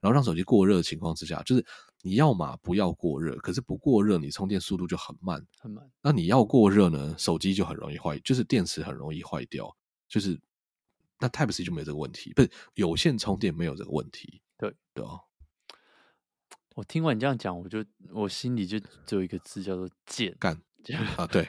[0.00, 1.64] 然后让手机过热的情况之下，就是
[2.02, 5.90] 你要嘛不要过热，可是不过热，你充电速度就很慢，很慢。
[6.02, 9.74] 那你要过热呢，手机就很容易坏，就是电池很容易坏掉。
[10.08, 10.38] 就是
[11.18, 14.42] 那 Type C 就没有这个问题，不是有线充电没有这个问题。
[14.58, 15.20] 对对啊。
[16.74, 17.82] 我听完你这样讲，我就
[18.12, 20.60] 我心里就只有一个字叫做贱干
[21.16, 21.48] 啊，对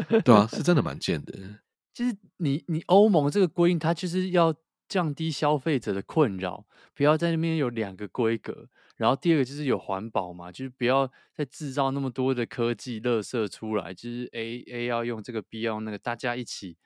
[0.24, 1.60] 对啊，是真的蛮贱的。
[1.98, 4.54] 就是你，你欧盟这个规定，它就是要
[4.88, 8.68] 降低消费者的困扰，不要在那边有两个规格。
[8.96, 13.92] 然后第二个就是有环保嘛，就是不要再制造那么多的科技垃圾出来。
[13.92, 16.76] 就是 A A 要用这个，B 要用那个，大家一起，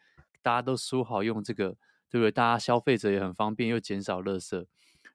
[0.40, 1.76] 大家都说好用这个，
[2.08, 2.30] 对不对？
[2.30, 4.64] 大家消费者也很方便，又减少垃圾。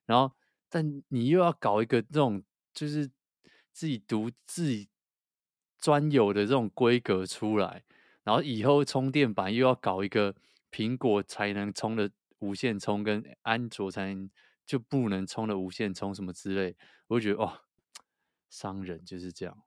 [0.06, 0.36] 然后，
[0.70, 3.10] 但你又要搞一个这种，就是
[3.74, 4.90] 自己独自己
[5.82, 7.82] 专有的这种规格出来。
[8.28, 10.36] 然后以后充电板又要搞一个
[10.70, 14.30] 苹果才能充的无线充，跟安卓才能
[14.66, 16.76] 就不能充的无线充什么之类，
[17.08, 17.62] 我就觉得哦，
[18.50, 19.58] 商人就是这样，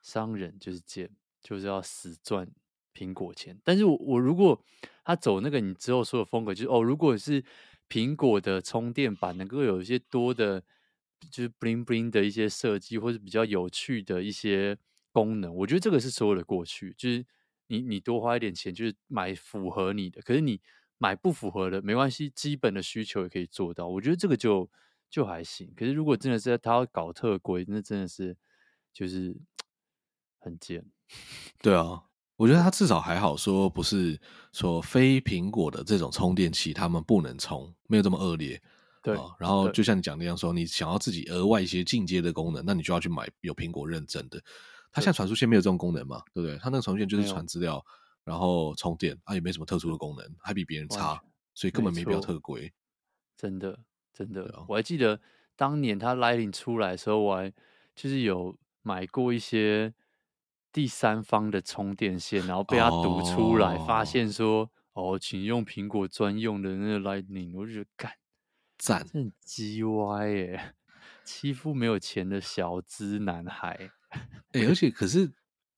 [0.00, 1.10] 商人就是贱，
[1.42, 2.48] 就是要死赚
[2.94, 3.60] 苹果钱。
[3.64, 4.64] 但是我我如果
[5.04, 7.44] 他走那个你之后说的风格，就是哦，如果是
[7.88, 10.62] 苹果的充电板能够有一些多的，
[11.32, 14.78] 就是 bling bling 的一些设计，或者比较有趣的一些
[15.10, 17.26] 功能，我觉得这个是所有的过去，就是。
[17.66, 20.60] 你你多花一点钱，就是买符合你的，可是你
[20.98, 23.88] 买不符合的没关系，基本的需求也可以做到。
[23.88, 24.70] 我觉得这个就
[25.10, 25.72] 就还行。
[25.76, 28.36] 可是如果真的是他要搞特规，那真的是
[28.92, 29.36] 就是
[30.38, 30.84] 很贱。
[31.60, 32.04] 对啊，
[32.36, 34.20] 我觉得他至少还好说，不是
[34.52, 38.60] 说非苹果的这种充电器他们不能充，没有这么恶劣。
[39.04, 44.42] 对，哦，然后就像你讲的那样说，你想要自己额外一些进阶的功能，那你就要去买有苹果认证的。
[44.94, 46.22] 它现在传输线没有这种功能嘛？
[46.32, 46.56] 对不对？
[46.58, 47.84] 它那个传输线就是传资料，
[48.22, 51.20] 然后充电，啊，也没什么特殊的功能，还比别人差，
[51.52, 52.72] 所以根本没必要特规。
[53.36, 53.76] 真的，
[54.12, 55.20] 真的，哦，我还记得
[55.56, 57.52] 当年它 Lightning 出来的时候，我还
[57.96, 59.92] 就是有买过一些
[60.72, 68.12] 第三方的充电线，然后被它读出来，哦，发现说哦，请用苹果专用的那个 Lightning，我就觉得干
[68.78, 70.74] 赞，真鸡歪耶，
[71.24, 73.90] 欺负没有钱的小资男孩。
[74.52, 75.30] 哎、欸，而且可是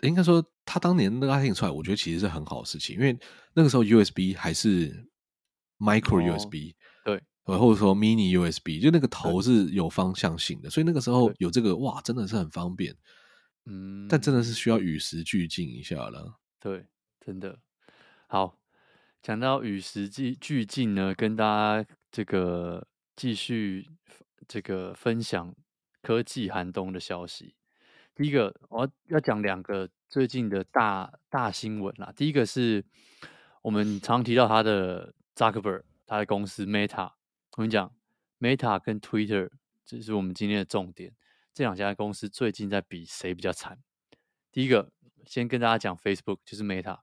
[0.02, 3.18] 应该说，他当年那个 Lightning 出来，我觉得其实是很好的事情，因为
[3.54, 5.08] 那个时候 USB 还是
[5.78, 12.94] Micro USB，、哦、对，或者说 Mini USB，就那个头是有方向性的，所以那个时候有这个哇，真的是很方便。
[13.64, 16.38] 嗯，但真的是需要与时俱进一下了。
[16.60, 16.86] 对，
[17.24, 17.58] 真的。
[18.28, 18.56] 好，
[19.22, 21.44] 讲到与时俱俱进呢，跟大
[21.82, 23.88] 家这个继续
[24.46, 25.52] 这个分享
[26.00, 27.55] 科技寒冬的消息。
[28.16, 32.10] 第一个，我要要讲两个最近的大大新闻啦。
[32.16, 32.82] 第一个是
[33.60, 37.12] 我们常提到他的扎克伯格，他的公司 Meta。
[37.52, 37.94] 我跟你讲
[38.40, 39.50] ，Meta 跟 Twitter，
[39.84, 41.14] 这是我们今天的重点。
[41.52, 43.78] 这两家公司最近在比谁比较惨。
[44.50, 44.90] 第一个，
[45.26, 47.00] 先跟大家讲 Facebook，就是 Meta，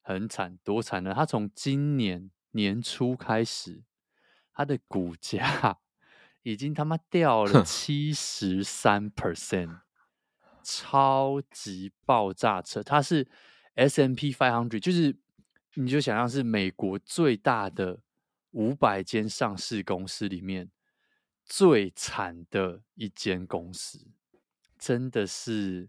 [0.00, 1.12] 很惨，多惨呢？
[1.14, 3.82] 它从今年年初开始，
[4.54, 5.80] 它的股价
[6.42, 9.80] 已经他妈掉了七十三 percent。
[10.62, 13.26] 超级爆炸车，它是
[13.74, 15.16] S&P five hundred，就是
[15.74, 18.00] 你就想象是美国最大的
[18.50, 20.70] 五百间上市公司里面
[21.44, 24.08] 最惨的一间公司，
[24.78, 25.88] 真的是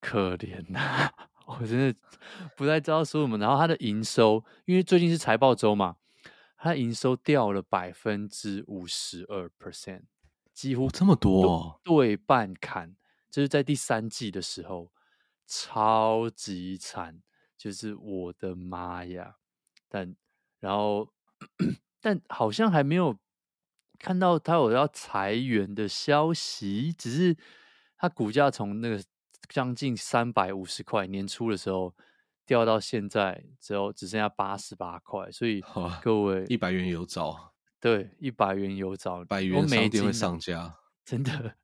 [0.00, 1.12] 可怜呐、啊！
[1.46, 1.94] 我真的
[2.56, 3.38] 不太知道说什么。
[3.38, 5.96] 然后它的营收，因为最近是财报周嘛，
[6.56, 10.02] 它营收掉了百分之五十二 percent，
[10.52, 12.96] 几乎这么多，对半砍。
[13.36, 14.90] 就是在第三季的时候，
[15.46, 17.20] 超级惨，
[17.54, 19.36] 就是我的妈呀！
[19.90, 20.16] 但
[20.58, 21.12] 然后，
[22.00, 23.14] 但好像还没有
[23.98, 27.36] 看到他有要裁员的消息，只是
[27.98, 29.04] 他股价从那个
[29.50, 31.94] 将近三百五十块年初的时候
[32.46, 35.62] 掉到现在只有只剩下八十八块，所以
[36.00, 41.58] 各位一百元有找，对，一百元有找，百元商店会上架，真的。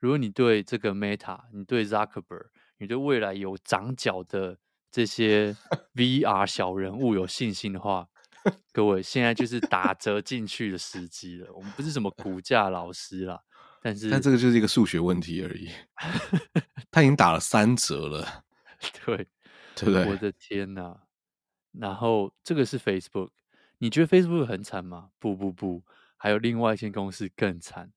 [0.00, 2.46] 如果你对这个 Meta，你对 Zuckerberg，
[2.78, 4.58] 你对未来有长脚的
[4.90, 5.54] 这些
[5.94, 8.08] VR 小人物有信心的话，
[8.72, 11.52] 各位现在就是打折进去的时机了。
[11.52, 13.38] 我们不是什么股价老师啦，
[13.82, 15.68] 但是但这个就是一个数学问题而已。
[16.90, 18.44] 他已经打了三折了，
[19.04, 19.28] 对
[19.76, 20.06] 对不对？
[20.06, 21.02] 我的天哪！
[21.72, 23.30] 然后这个是 Facebook，
[23.78, 25.10] 你觉得 Facebook 很惨吗？
[25.18, 25.84] 不不不，
[26.16, 27.92] 还有另外一间公司更惨。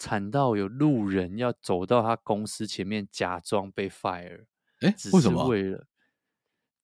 [0.00, 4.46] 惨到有路人要走到他公司前面假装被 fire，
[4.80, 5.46] 哎，为什么？
[5.46, 5.86] 为了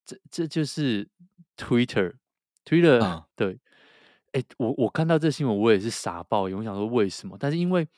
[0.05, 1.09] 这这就是
[1.57, 3.59] Twitter，Twitter、嗯、对，
[4.33, 7.39] 哎，我我看到这新闻我也是傻爆，我想说为什么？
[7.41, 7.89] 但是因为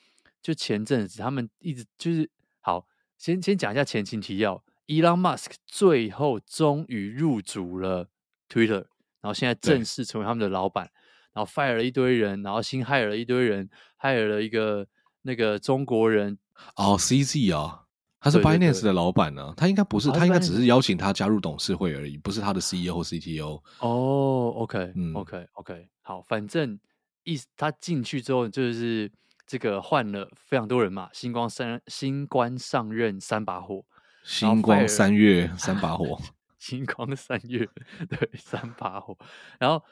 [0.41, 8.09] 就前阵子他们一直就是好，先先讲一下前情提要，Elon Musk 最后终于入主了
[8.49, 8.87] Twitter，
[9.21, 10.93] 然后现在正式成为他们的老板，
[11.33, 13.69] 然后 fire 了一堆人，然后新 hire 了一堆人
[14.01, 14.87] ，hire 了一个。
[15.29, 16.39] 那个中国人
[16.77, 17.85] 哦，CZ 啊，
[18.19, 23.63] 他是 Binance 的老板呢、啊，他应该不是，他应该只是邀请他加入董事会而已，不是他的 CEO 或 CTO。
[23.81, 26.81] 哦，OK，嗯，OK，OK，好，反正
[27.25, 29.13] 意思他进去之后就是
[29.47, 33.85] 这个换了非常多人嘛，新光三新官上任三把火，
[34.25, 36.19] 新 光三月三把火，
[36.59, 37.69] 新光三月
[38.09, 39.15] 对三把火，
[39.61, 39.85] 然后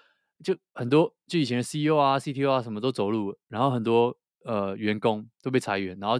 [0.42, 4.16] 就很多就以前的 CEO 啊、CTO 啊什么都走路，然后很多。
[4.46, 6.18] 呃，员工都被裁员，然后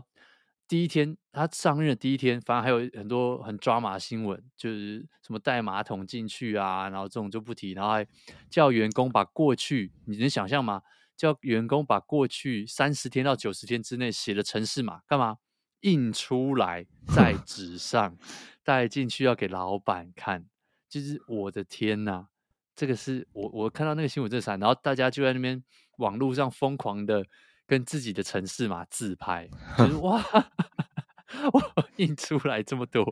[0.67, 8.07] 第一天他上任的第一天，反正还有很多很抓马的新闻，就是什么带马桶进去啊，然后这种就不提，然后还
[8.51, 10.83] 叫员工把过去，你能想象吗？
[11.17, 15.37] 叫员工把过去三十天到九十天之内写的城市码干嘛？
[15.83, 16.85] 印出来
[17.15, 18.19] 在纸上
[18.65, 20.47] 带进去要给老板看，
[20.89, 22.27] 就是我的天呐，
[22.75, 25.63] 这个是我我看到那个新闻这惨，然后大家就在那边
[25.99, 27.25] 网络上疯狂的。
[27.67, 30.23] 跟自己的城市码自拍， 就是哇，
[31.53, 31.63] 哇，
[31.97, 33.03] 印出来这么多，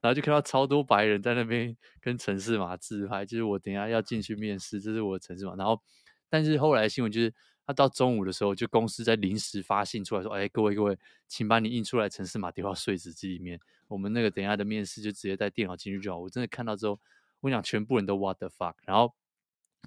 [0.00, 5.56] 然后就看到超多白人在那边跟城市码自拍，就是我等一下要进去面试，这是我的城市码。
[5.56, 5.82] 然后，
[6.28, 7.34] 但是后来新闻就是，
[7.66, 10.96] 他到中午的时候，就公司在临时发信出来说，哎，各位各位，
[11.26, 13.58] 请把你印出来城市码丢到碎纸机里面，
[13.88, 16.18] 我们那个等一下的面试就直接带电脑进去就好。
[16.18, 17.00] 我真的看到之后，
[17.40, 19.12] 我想全部人都 what the fuck，然后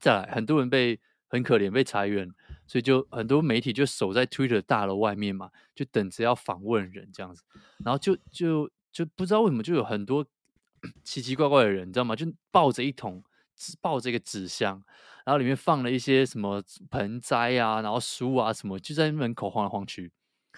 [0.01, 0.99] 再来，很多人被。
[1.29, 2.25] 很可怜被裁员，
[2.67, 7.41] 所以就很多媒体就守在 Twitter 大楼外面嘛，就等着要访问人这样子，
[7.83, 10.25] 然后就就就不知道为什么就有很多
[11.03, 12.15] 奇奇怪怪的人，你知道吗？
[12.15, 13.23] 就抱着一桶
[13.81, 14.83] 抱着一个纸箱，
[15.25, 16.61] 然后里面放了一些什么
[16.91, 20.11] 盆栽啊，然后书啊什么，就在门口晃来晃去，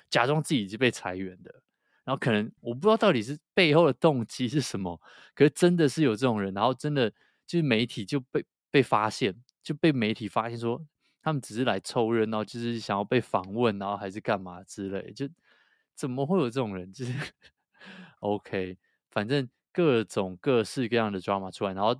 [0.09, 1.61] 假装自己已经被裁员的。
[2.03, 4.99] 然后可能我不知道到底是背后的动机是什么，
[5.35, 7.09] 可是真的是有这种人，然后真的
[7.45, 10.83] 就是媒体就被被发现，就被媒体发现说
[11.21, 15.27] 他们只是来凑热闹，就是想要被访问，然后还是干嘛之类，就
[15.95, 16.91] 怎么会有这种人？
[16.91, 17.13] 就是
[18.21, 18.77] OK，
[19.09, 21.95] 反正各种各式各样的 drama 出来，然后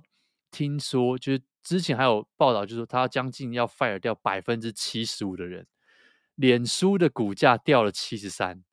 [0.50, 5.66] 听说就是之前还有报道，就是说他将近要 fire 掉百分之七十五的人，
[6.34, 8.64] 脸书的股价掉了七十三。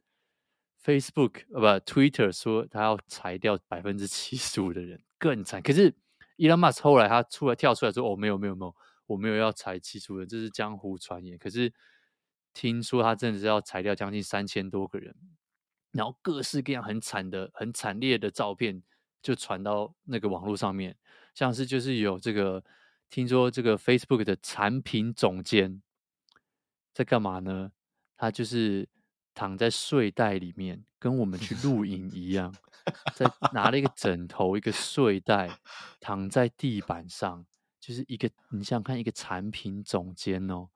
[0.83, 5.61] Facebook 呃不，Twitter 说他要裁掉百分之七十五的人，更惨。
[5.61, 5.93] 可是
[6.37, 8.73] Elon Musk 后来他出来跳出来说：“哦，没有没有没有，
[9.07, 11.73] 我没有要裁七十五人，这是江湖传言。”可是
[12.53, 15.15] 听说他真的是要裁掉将近三千多个人，
[15.91, 18.83] 然后各式各样很惨的、很惨烈的照片
[19.21, 20.95] 就传到那个网络上面，
[21.33, 22.63] 像是就是有这个
[23.09, 25.81] 听说这个 Facebook 的产品总监
[26.93, 27.71] 在干嘛呢？
[28.15, 28.87] 他就是。
[29.39, 32.51] 躺在睡袋里面，跟我们去露营一样，
[33.13, 35.59] 在拿了一个枕头、一个睡袋，
[35.99, 37.45] 躺在地板上，
[37.87, 40.67] 就是一个你想想看，一个产品总监哦，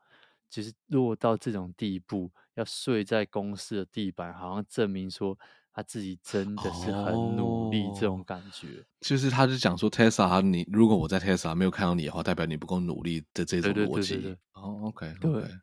[0.50, 5.38] 就是落到这种地步，要睡在公司的地板，好像证明说
[5.74, 8.68] 他自己真的是很努力，这种感觉。
[8.80, 14.38] 哦、就是他就讲说，Tesla，你如果我在 Tesla 没有看到你的话，代表你不够努力的这种逻辑。
[14.54, 15.60] 哦，OK，对，okay.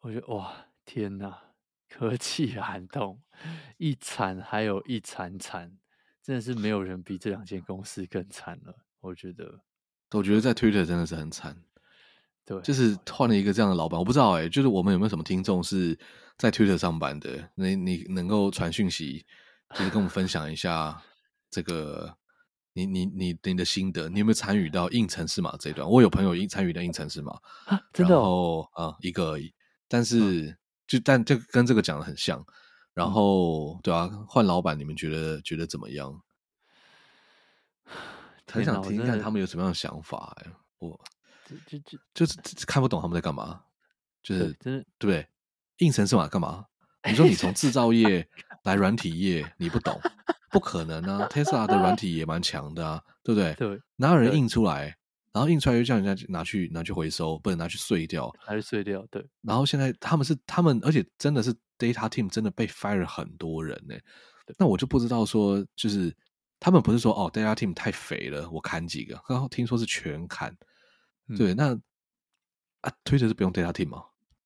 [0.00, 1.42] 我觉得哇，天哪！
[1.88, 3.22] 科技寒冬，
[3.78, 5.78] 一惨还有一惨惨，
[6.20, 8.74] 真的是没有人比这两间公司更惨了。
[9.00, 9.60] 我觉得，
[10.12, 11.56] 我觉得在 Twitter 真的是很惨。
[12.44, 15.98] 对，就是换了一个这样的老板，我不知道哎、欸，就是我们有没有什么听众是
[16.38, 17.50] 在 Twitter 上班的？
[17.54, 19.24] 你你能够传讯息，
[19.74, 21.02] 就是跟我们分享一下
[21.50, 22.16] 这个
[22.72, 25.88] 你你你你的心得，你有没有参与到应城市码这一段？
[25.88, 27.36] 我有朋友应参与到应城市码，
[27.92, 29.52] 真的哦，啊、嗯，一个而已，
[29.88, 30.42] 但是。
[30.42, 32.46] 嗯就但这跟这个讲的很像，
[32.94, 36.14] 然后对啊，换老板，你们觉得觉得怎么样？
[38.50, 40.98] 很想听听看他们有什么样的想法哎，我
[41.66, 43.60] 就就就是看不懂他们在干嘛，
[44.22, 45.26] 就是真的对不对？
[45.78, 46.64] 硬程式码干嘛？
[47.08, 48.26] 你说你从制造业
[48.64, 50.00] 来软体业，你不懂，
[50.50, 53.54] 不可能啊！Tesla 的软体也蛮强的啊，对不对？
[53.54, 54.96] 对，哪有人印出来？
[55.32, 59.06] 然后印出来又叫人家拿去拿去回收，不能拿去碎掉，拿去碎掉。
[59.10, 59.24] 对。
[59.42, 63.94] 然后现在他们是他们，而且真的是 data team 真的被 fire 很多人呢。
[64.58, 66.12] 那我就不知道说，就是
[66.58, 69.20] 他们不是说哦 data team 太肥了，我砍几个。
[69.28, 70.56] 然后听说是全砍。
[71.28, 71.74] 嗯、对，那
[72.80, 74.04] 啊，Twitter 是不用 data team 吗？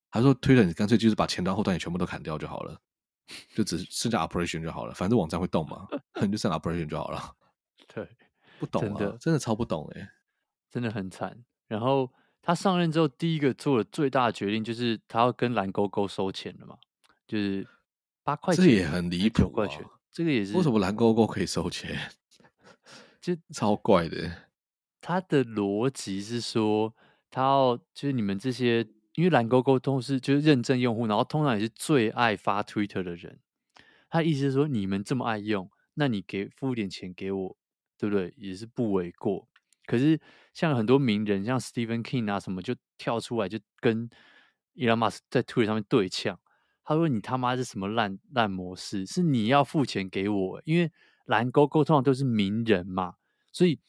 [0.09, 2.81] 还说 Twitter 你干脆就是把前端后端也全部都砍掉就好了，
[3.55, 5.87] 就只剩下 operation 就好了，反正网站会动嘛，
[6.21, 7.33] 你就剩 operation 就好了。
[7.93, 8.07] 对，
[8.59, 10.09] 不懂啊，真的，真的超不懂哎。
[10.69, 11.37] 真的很惨。
[11.67, 16.77] 然后他上任之后，第一个做的最大的决定就是他要跟蓝勾勾收钱了嘛，
[17.27, 17.65] 就是
[18.23, 19.45] 八块钱，这也很离谱啊。
[19.45, 20.55] 九块钱，这个也是。
[20.55, 21.97] 为什么蓝勾勾可以收钱？
[23.21, 24.49] 就超怪的。
[24.99, 26.93] 他的逻辑是说，
[27.29, 33.39] 他要就是你们这些，因为蓝勾勾都是就是认证用户，然后通常也是最爱发 Twitter 的人。
[34.09, 37.57] 他意思是说，你们这么爱用，那你给付一点钱给我，
[37.97, 38.33] 对不对？
[38.37, 39.47] 也是不为过。
[39.85, 40.19] 可是，
[40.53, 44.09] 像很多名人，像 Stephen King 啊什么，就跳出来就跟
[44.75, 46.39] Elon Musk 在 Twitter 上面对呛。
[46.83, 49.05] 他说：“你他妈是什么烂烂模式？
[49.05, 50.61] 是你要付钱给我？
[50.65, 50.91] 因为
[51.25, 53.15] 蓝勾勾通常都是名人嘛，
[53.51, 53.79] 所以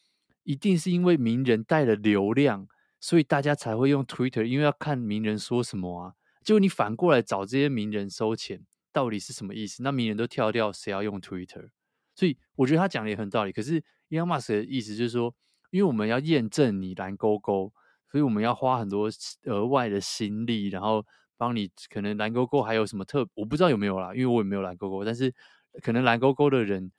[0.43, 2.67] 一定是因为名人带了流量，
[2.99, 6.13] 所以大家才会用 Twitter，因为要看名人说什么啊。
[6.43, 9.83] 结果你反过来找这些名人收钱，到底是什么意思？
[9.83, 11.69] 那名人都跳掉，谁要用 Twitter？
[12.15, 13.51] 所以我觉得他讲的也很道理。
[13.51, 13.77] 可是
[14.09, 15.33] e l o Musk 的意思就是说。”
[15.73, 17.73] 因为我们要验证你蓝勾勾，
[18.11, 19.09] 所以我们要花很多
[19.45, 21.03] 额外的心力，然后
[21.37, 25.33] 帮你可能蓝勾勾还有什么特，我不知道有没有啦，因为我也没有蓝勾勾，但是
[25.81, 26.91] 可能蓝勾勾的人，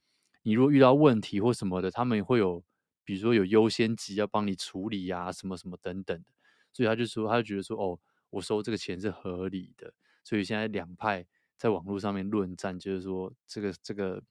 [0.43, 2.62] 你如果遇到问题或什么的，他们会有，
[3.05, 6.24] 比如说有优先级要帮你处理呀、啊，什么什么等等的，
[6.72, 7.99] 所以他就说，他就觉得说，哦，
[8.30, 9.93] 我收这个钱是合理的，
[10.24, 11.24] 所以现在两派
[11.57, 14.22] 在网络上面论战，就是说这个这个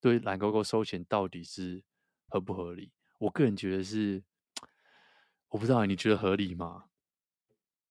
[0.00, 1.82] 对蓝勾勾收钱到底是
[2.28, 2.90] 合不合理？
[3.18, 4.22] 我个人觉得是，
[5.50, 6.84] 我不知道你觉得合理吗？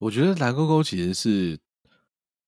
[0.01, 1.59] 我觉得蓝勾勾其实是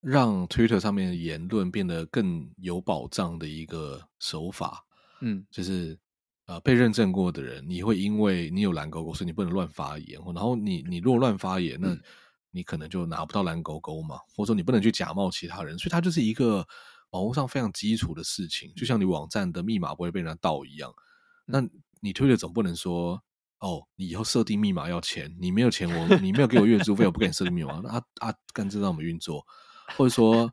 [0.01, 4.83] 让 Twitter 上面的言论变得更有保障的一个手法。
[5.21, 5.95] 嗯，就是
[6.47, 10.19] 呃被认证过的人，你会因为你有蓝勾勾，所以你不能乱发言。
[10.33, 11.95] 然后你你如果乱发言，那
[12.49, 16.67] 你可能就拿不到蓝勾勾嘛，或者说你不能去假冒其他人，所以它就是一个
[17.11, 20.91] 网络上非常基础的事情，就像你网站的密码不会被人家盗一样。
[21.45, 21.63] 那
[22.01, 23.21] 你推特总不能说，
[23.63, 29.41] 哦，你以后设定密码要钱，你没有钱我，你没有给我月租费，我不给你设定密码，那啊啊，干这让我们运作，
[29.95, 30.51] 或者说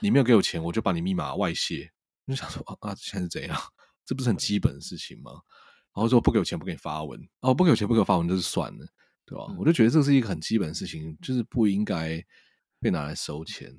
[0.00, 1.90] 你没有给我钱，我就把你密码外泄，
[2.24, 3.60] 你就想说啊，现在是怎样？
[4.06, 5.32] 这不是很基本的事情吗？
[5.92, 8.86] 然后说不给我钱，不给你发文，哦，不给我钱，不给我发文，就是算了，
[9.26, 9.46] 对吧？
[9.48, 12.24] 嗯、我就觉得这是一个很基本的事情，就是不应该
[12.78, 13.74] 被拿来收钱。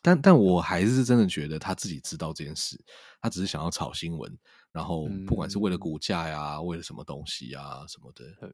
[0.00, 2.82] 但但我还是真的觉得他自己知道这件事，
[3.20, 4.36] 他只是想要炒新闻，
[4.72, 8.52] 然后不管是为了股价呀，嗯、为了什么东西呀什么的，对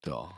[0.00, 0.28] 对啊。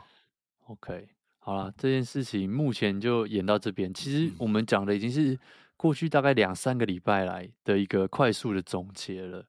[0.65, 1.07] OK，
[1.39, 3.93] 好了，这件事情目前就演到这边。
[3.93, 5.39] 其实我们讲的已经是
[5.75, 9.47] 过去大概两三个礼拜来的一个快速的总结了，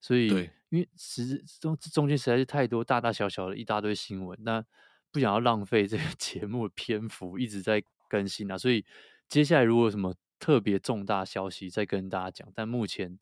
[0.00, 4.64] 所以对因为实中中间实在是太多大大小小的一大堆新闻，那
[5.12, 8.84] 不想要浪费这个 节目的篇幅一直在更新啊，所以
[9.28, 10.14] 接下来如果有什么。
[10.40, 13.18] 特别重大消息再跟大家讲，但目前，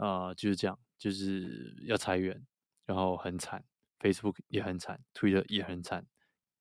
[0.00, 2.46] 呃，就是这样，就是要裁员，
[2.86, 3.64] 然后很惨
[3.98, 6.06] ，Facebook 也很惨，Twitter 也很惨，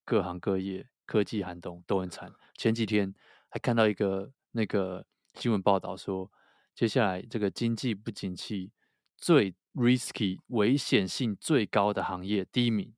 [0.03, 2.33] 各行各业科技寒冬都很惨。
[2.57, 3.15] 前几天
[3.47, 6.29] 还看到一个那个新闻报道说，
[6.75, 8.73] 接下来这个经济不景气
[9.15, 12.93] 最 risky 危险性最高的行业第一名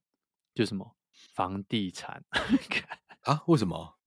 [0.55, 2.23] 就什么房地产
[3.23, 3.43] 啊？
[3.45, 3.99] 为什么？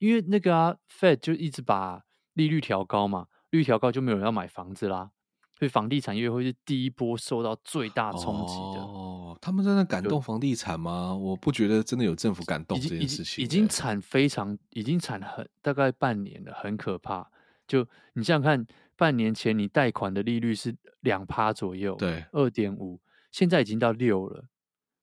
[0.00, 5.12] 因为那个啊，Fed 就一直把利率调高嘛，利率调高就没有人要买房子啦，
[5.60, 8.80] 所以房地产业会是第一波受到最大冲击的。
[8.80, 11.14] 哦，他们真的敢动房地产吗？
[11.14, 13.44] 我不觉得真的有政府敢动这件事情。
[13.44, 17.30] 已经产非常，已经产很大概半年了，很可怕。
[17.68, 22.98] 就你想想看，半年前你贷款的利率是两趴左右，对，二点五，
[23.30, 24.46] 现在已经到六了，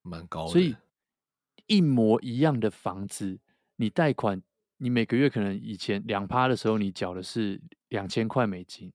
[0.01, 0.51] 蛮高的。
[0.51, 0.75] 所以
[1.67, 3.39] 一模一样的房子，
[3.75, 4.41] 你贷款。
[4.79, 8.93] 你每个月可能以前两趴的时候，你缴的是两千块美金，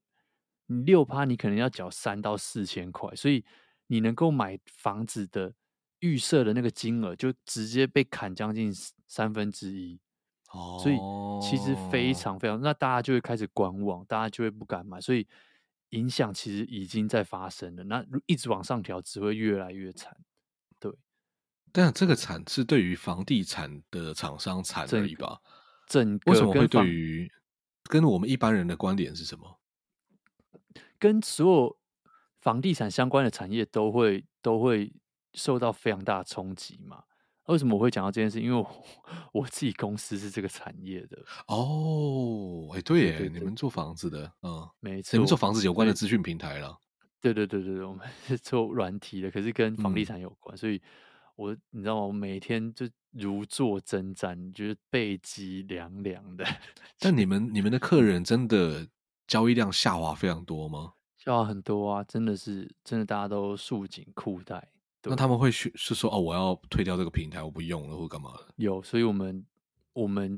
[0.72, 3.44] 你六趴你可能要缴三到四千块，所以
[3.86, 5.52] 你能够买房子的
[6.00, 8.72] 预设的那个金额就直接被砍将近
[9.06, 10.00] 三分之一。
[10.50, 10.96] 哦，所以
[11.40, 15.26] 其实非常非常，那大家就会开始观望，大家就会不敢买，所以
[15.90, 17.84] 影响其实已经在发生了。
[17.84, 20.14] 那一直往上调，只会越来越惨。
[20.78, 20.92] 对，
[21.72, 25.40] 但这个惨是对于房地产的厂商惨而已吧？
[25.86, 27.30] 整个为什么会对于
[27.84, 29.58] 跟我们一般人的观点是什么？
[31.02, 31.76] 跟所有
[32.38, 34.92] 房地产相关的产业都会都会
[35.34, 37.02] 受到非常大的冲击嘛？
[37.46, 38.40] 为什么我会讲到这件事？
[38.40, 38.84] 因为我，
[39.42, 42.68] 我自己公司是这个产业的哦。
[42.72, 46.78] 哎，对耶，你们做房子的，嗯，没错，你们做房子有关的资讯平台了。
[47.20, 50.80] 对对对对对，我们是做软体的，可是跟房地产有关，嗯、所以
[51.34, 52.02] 我你知道吗？
[52.02, 52.88] 我每天就。
[53.14, 56.42] 如坐针毡，就是背脊凉凉的。
[56.98, 58.88] 但你们你们的客人真的
[59.32, 60.92] 交易量下滑非常多吗？
[61.16, 64.70] 下滑很多啊，真的是真的，大家都束紧裤带。
[65.04, 68.52] 那他们会去是说哦，我要退掉这个平台，我不用了，或干嘛的？
[68.56, 69.46] 有，所以我们
[69.94, 70.32] 我们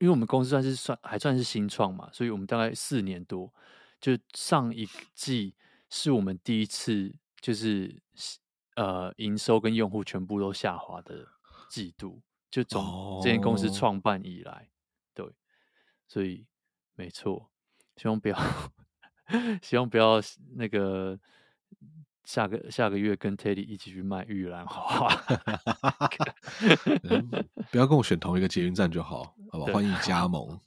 [0.00, 3.50] 因为我们公司算是算还算是新创嘛，所以我们大概四年多，
[3.98, 5.54] 就上一季
[5.88, 8.02] 是我们第一次就是
[8.76, 11.26] 呃营收跟用户全部都下滑的。
[11.70, 15.26] 季度就从这间公司创办以来，oh.
[15.26, 15.34] 对，
[16.06, 16.46] 所以
[16.94, 17.50] 没错，
[17.96, 18.38] 希望不要，
[19.62, 20.20] 希望不要
[20.56, 21.18] 那个
[22.24, 25.08] 下个下个月跟 Teddy 一起去卖玉兰花，
[27.70, 29.72] 不要跟我选同一个捷运站就好，好不好？
[29.72, 30.60] 欢迎加 盟，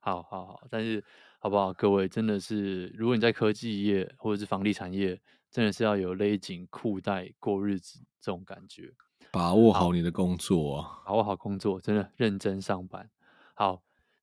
[0.00, 1.02] 好好好，但是
[1.38, 1.72] 好不好？
[1.72, 5.20] 各位真的是，如果你在科技业或者是房地产业，
[5.50, 8.92] 真的是要有勒紧裤带过日子这种感觉。
[9.30, 11.02] 把握好你的工作啊！
[11.06, 13.08] 把握好工作，真的认真上班。
[13.54, 13.82] 好，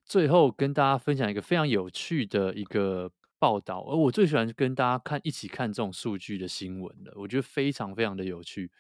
[0.10, 8.72] 最后跟大家分享一个非常有趣的一个报道，而我最喜欢跟大家看一起看这种数据的新闻了，我觉得非常非常的有趣。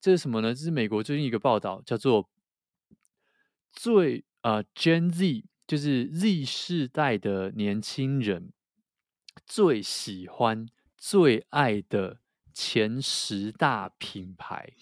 [0.00, 0.54] 这是什么呢？
[0.54, 2.30] 这是美国最近一个报道，叫做
[3.72, 8.52] 最呃 Gen Z，就是 Z 世代的年轻人
[9.44, 12.20] 最喜欢、最爱的
[12.54, 14.72] 前十大品牌。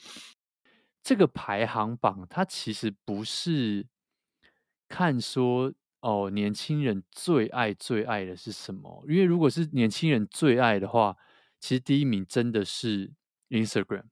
[1.03, 3.87] 这个排行榜，它其实不是
[4.89, 9.05] 看说哦，年轻人最爱最爱的是什么？
[9.09, 11.17] 因为如果是年轻人最爱的话，
[11.61, 13.13] 其实第一名真的是
[13.51, 14.05] Instagram。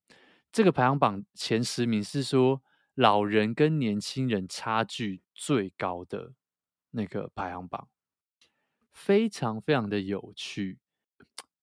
[0.52, 2.62] 这个排行榜前十名是说
[2.94, 6.32] 老人跟年轻人差距最高的
[6.90, 7.88] 那个排行榜，
[8.92, 10.78] 非常非常的有趣。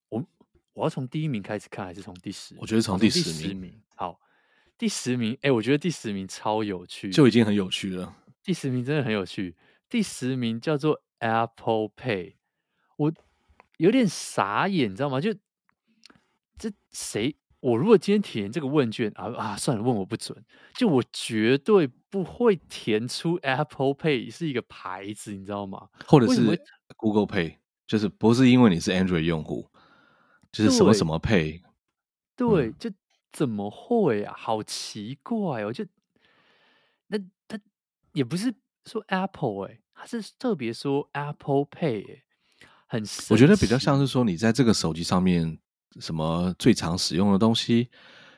[0.10, 0.26] 我
[0.74, 2.56] 我要从第一名开始看，还是从第十？
[2.60, 3.82] 我觉得从第十名。
[3.96, 4.20] 好。
[4.76, 8.14] 第十名，哎、欸，我觉得第十名超有趣，就已经很有趣了。
[8.44, 9.56] 第十名真的很有趣，
[9.90, 12.36] 第十名叫做 Apple Pay，
[12.98, 13.14] 我
[13.78, 15.22] 有点傻眼，你知道吗？
[15.22, 15.34] 就
[16.58, 17.36] 这谁？
[17.62, 20.44] 我如果今天填这个问卷啊啊，算了，问我不准。
[20.76, 25.88] 就我绝对不会填出 Apple Pay 是一个牌子，你知道吗？
[26.06, 26.62] 或者是
[26.98, 27.56] Google Pay，
[27.88, 29.70] 就是不是因为你是 Android 用户，
[30.52, 31.62] 就是什么什么 Pay。
[32.36, 32.92] 对，就
[33.32, 34.36] 怎么会啊？
[34.38, 35.72] 好奇怪哦！
[35.72, 35.86] 就
[38.14, 38.54] 也不是
[38.86, 42.24] 说 Apple 哎、欸，他是特别说 Apple Pay 哎、欸，
[42.88, 43.04] 很。
[43.30, 45.60] 我觉得比较像是说你在这个手机上面。
[46.00, 47.88] 什么最常使用的东西？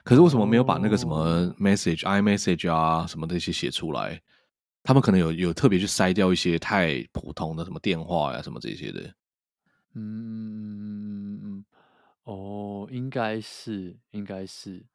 [0.04, 2.14] 可是为什么没有把那个什么 message、oh.
[2.14, 4.22] iMessage 啊什么这些写出来？
[4.84, 9.16] 他们可能有有特别去筛掉一些太普通的什么电话呀、啊、什么这些的。
[9.94, 11.64] 嗯，
[12.26, 14.86] 哦，应该是，应该是。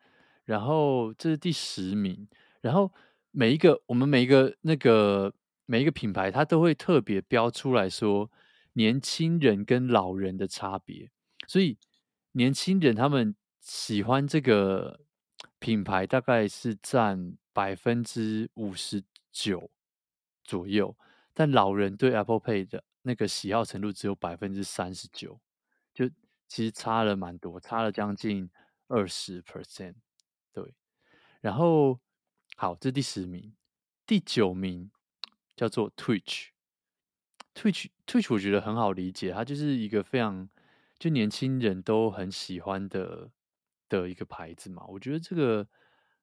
[0.44, 2.28] 然后这是第十名。
[2.60, 2.92] 然后
[3.30, 5.32] 每一个我们每一个那个
[5.66, 8.30] 每一个品牌，它都会特别标出来说
[8.72, 11.10] 年轻人跟老人的差别，
[11.46, 11.78] 所以。
[12.32, 15.00] 年轻人他们喜欢这个
[15.58, 19.02] 品牌，大概是占百分之五十
[19.32, 19.68] 九
[20.44, 20.96] 左右，
[21.34, 25.40] 但老人对 Apple Pay 的那个喜好程度只有百分之三十九，
[25.92, 26.08] 就
[26.46, 28.48] 其实差了蛮多，差了将近
[28.86, 29.94] 二十 percent。
[30.52, 30.72] 对，
[31.40, 31.98] 然后
[32.62, 33.54] 好，这是第十名，
[34.06, 34.90] 第九名
[35.56, 40.46] 叫做 Twitch，Twitch，Twitch，我觉得很好理解，它就是一个非常。
[40.98, 43.30] 就年轻人都很喜欢的
[43.88, 45.66] 的一个牌子嘛，我觉得这个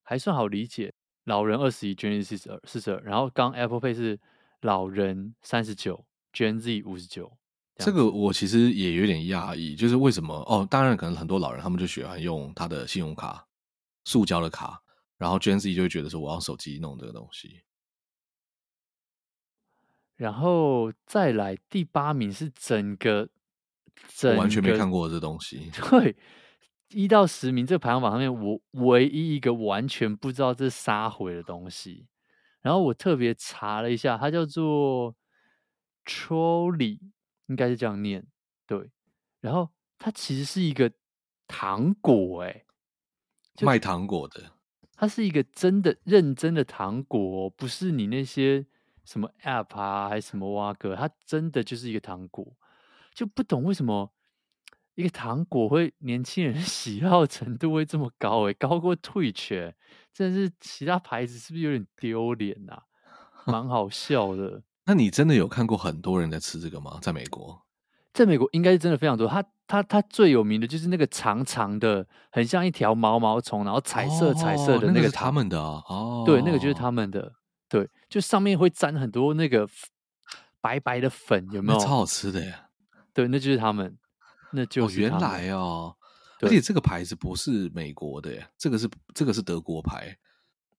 [0.04, 0.94] 还算好理解。
[1.24, 3.02] 老人二十一，Gen Z 四十二，四十二。
[3.02, 4.20] 然后刚 Apple Pay 是
[4.62, 7.36] 老人三十九，Gen Z 五十九。
[7.78, 10.36] 这个我其实也有点讶异，就是为什么？
[10.48, 13.48] 哦，当然可能很多老人他们就喜欢用他的信用卡，
[14.04, 14.80] 塑胶的卡，
[15.18, 17.62] 然后 Gen Z 就会觉得说我要手机弄这个东西。
[20.16, 23.30] 然后再来第八名是整个。
[24.24, 25.72] 我完全没看过这东西。
[25.90, 26.16] 对，
[26.90, 32.08] 一到十名这个排行榜上面，我唯一一个完全不知道这是啥回的东西。
[32.62, 35.16] 然后我特别查了一下，它叫做
[36.06, 37.00] trolly
[37.48, 38.24] 应该是这样念。
[38.68, 38.92] 对，
[39.42, 40.92] 然后它其实是一个
[41.48, 42.66] 糖果，哎，
[43.62, 44.52] 卖糖果的。
[44.98, 48.66] 它是一个真的认真的糖果，不是你那些
[49.06, 52.58] 什么 App 啊，还是什么挖哥，它真的就是一个糖果。
[53.14, 54.12] 就不懂为什么
[54.96, 59.76] 一个糖果会年轻人 喜好程度会这么高诶，高过 Twitch，欸，
[60.14, 62.82] 真的是其他牌子是不是有点丢脸呐？
[63.46, 64.64] 蛮 好笑的。
[64.86, 66.98] 那你真的有看过很多人在吃这个吗？
[67.02, 67.62] 在美国，
[68.14, 69.28] 在美国应该是真的非常多。
[69.28, 76.24] 它它它最有名的就是那个长长的，很像一条毛毛虫，然后彩色彩色的那个，哦，那个是他们的哦。
[76.26, 77.34] 对，那个就是他们的。
[77.70, 79.68] 对，就上面会沾很多那个
[80.62, 81.80] 白白的粉，有没有？
[81.80, 82.70] 超好吃的呀。
[83.14, 83.98] 对，那就是他们，
[84.54, 85.94] 那就原来哦，
[86.40, 90.18] 而且这个牌子不是美国的耶，这个是这个是德国牌。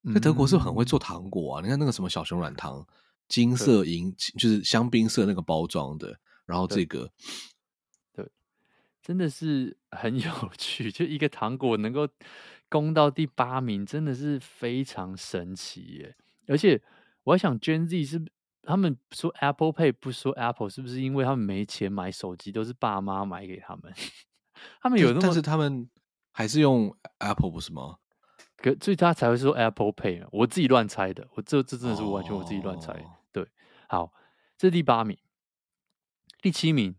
[0.00, 2.86] 那、嗯、德国是很会做糖果啊，你看那个什么小熊软糖，
[3.28, 7.10] 金色银就是香槟色那个包装的，然后这个
[9.08, 12.06] 真的是 很有趣，就一个糖果能够
[12.68, 16.14] 攻到第八名，真的是非常神奇耶。
[16.46, 16.78] 而且
[17.24, 18.22] 我还想，Gen Z 是。
[18.60, 23.90] 他们说 Apple Pay 不说 Apple，是不是因为他们没钱买手机，都是爸妈买给他们？
[24.82, 25.88] 他们有那么，但是他们
[26.32, 27.96] 还是用 Apple 不是吗？
[28.58, 32.92] 可所以他才会说 Apple Pay 我自己乱猜的，我这这真的是完全我自己乱猜。
[32.92, 33.06] Oh.
[33.32, 33.48] 对，
[33.88, 34.12] 好，
[34.58, 35.16] 这是第八名，
[36.42, 36.94] 第七名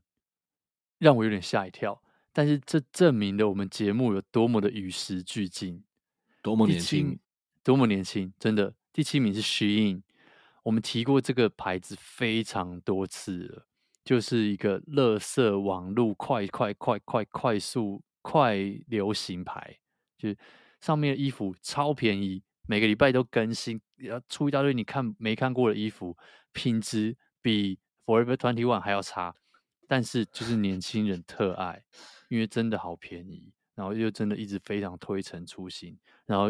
[0.99, 1.99] 让我有点吓一跳，
[2.31, 5.83] 但是这证明了我们节目有多么的与时俱进，
[6.43, 7.17] 多么年轻，
[7.63, 8.75] 多么年轻，真的。
[8.93, 10.03] 第七名是 Shein。
[10.63, 13.65] 我们提过这个牌子非常多次了，
[14.03, 19.77] 就是一个乐色网络快快快快快速快流行牌，
[20.17, 20.37] 就是
[20.81, 26.15] 上面的衣服超便宜，每个礼拜都更新，要出一大堆你看没看过的衣服，
[26.51, 29.33] 品质比 Forever Twenty One 还要差，
[29.89, 31.83] 但是就是年轻人特爱，
[32.29, 36.49] 因为真的好便宜，然后又真的一直非常推陈出新，然后。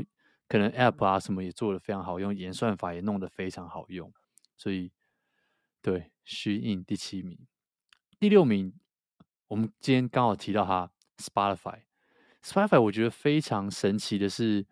[0.51, 4.11] 可能 App 啊什么也做的非常好用，演算法也弄得非常好用，
[4.57, 4.91] 所以
[5.79, 7.37] 对虚印第七名，
[8.19, 8.73] 第六名，
[9.47, 14.65] 我们今天刚好提到它 Spotify，Spotify 我觉得非常神奇的是，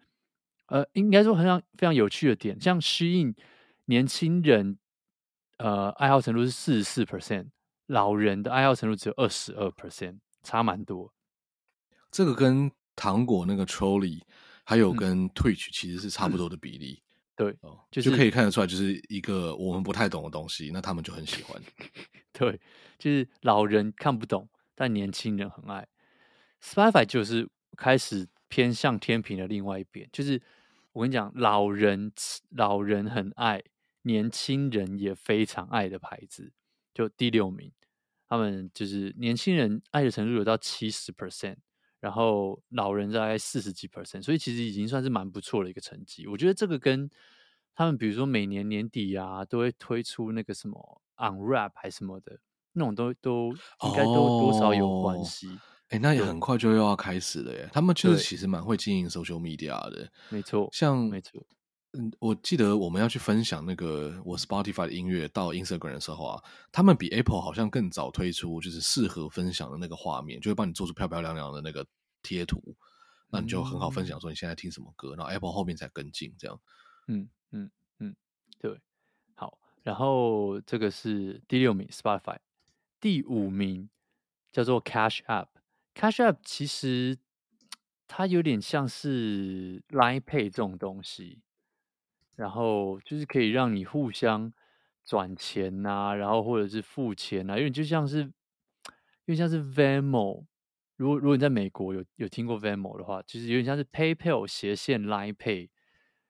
[0.66, 3.36] 呃，应该说很常非常有趣的点，像虚印
[3.86, 4.80] 年轻人
[5.58, 7.50] 呃爱好程度是四十四 percent，
[7.88, 11.12] 老人的爱好程度只有二十二 percent，差蛮多。
[12.12, 14.22] 这个跟糖果那个 Trolly，。
[14.70, 17.02] 还有跟 Twitch 其实是差不多的比例，
[17.38, 21.58] 对，哦，就是就可以看得出来，就是一个我们不太懂的东西，那他们就很喜欢。
[22.34, 22.60] 对，
[23.00, 25.88] 就是老人看不懂，但年轻人很爱。
[26.62, 30.42] Spotify 就是开始偏向天平的另外一边，就是
[30.92, 32.12] 我跟你讲，老人
[32.50, 33.64] 老人很爱，
[34.02, 36.52] 年轻人也非常爱的牌子，
[36.94, 37.72] 就第六名，
[38.28, 41.58] 他们就是年轻人爱的程度有到七十 percent。
[42.00, 46.28] 然后老人大概四十几 percent，所以其实已经算是蛮不错的一个成绩。
[46.28, 47.10] 我觉得这个跟
[47.74, 52.40] 他们，比如说每年年底啊，都会推出那个什么 Unwrap 还是什么的，
[52.74, 53.52] 那种都都
[53.84, 55.48] 应该都多少有关系。
[55.90, 57.68] 哎、哦，那也很快就又要开始了耶。
[57.74, 60.70] 他们就是其实蛮会经营 social media 的，没错。
[60.72, 61.44] 像没错，
[61.94, 71.86] 嗯，我记得我们要去分享那个我 Spotify 的音乐到 Instagram 的时候啊，他们比 Apple 好像更早推出，就是适合分享的那个画面，就会帮你做出漂漂亮亮的那个。
[72.24, 72.76] 贴图，
[73.30, 76.60] 那你就很好分享说你现在听什么歌，嗯、然后 Apple 后面才跟进这样。
[77.08, 78.14] 嗯嗯嗯，
[78.60, 78.82] 对，
[79.36, 82.40] 好，然后这个是第六名 Spotify，
[83.00, 83.90] 第五名
[84.52, 87.18] 叫做 Cash App，Cash App 其实
[88.08, 91.44] 它有点像是 Line Pay 这种东西，
[92.38, 94.54] 然后就是可以让你互相
[95.04, 98.32] 转钱呐、啊，然后或者是付钱呐、啊，因为就像是，因
[99.26, 100.46] 为像是 Venmo。
[100.96, 105.70] 如果如果你在美国有有听过 Venmo 的话，就是有点像是 PayPal 斜线 Line Pay，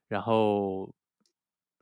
[0.07, 0.93] 然后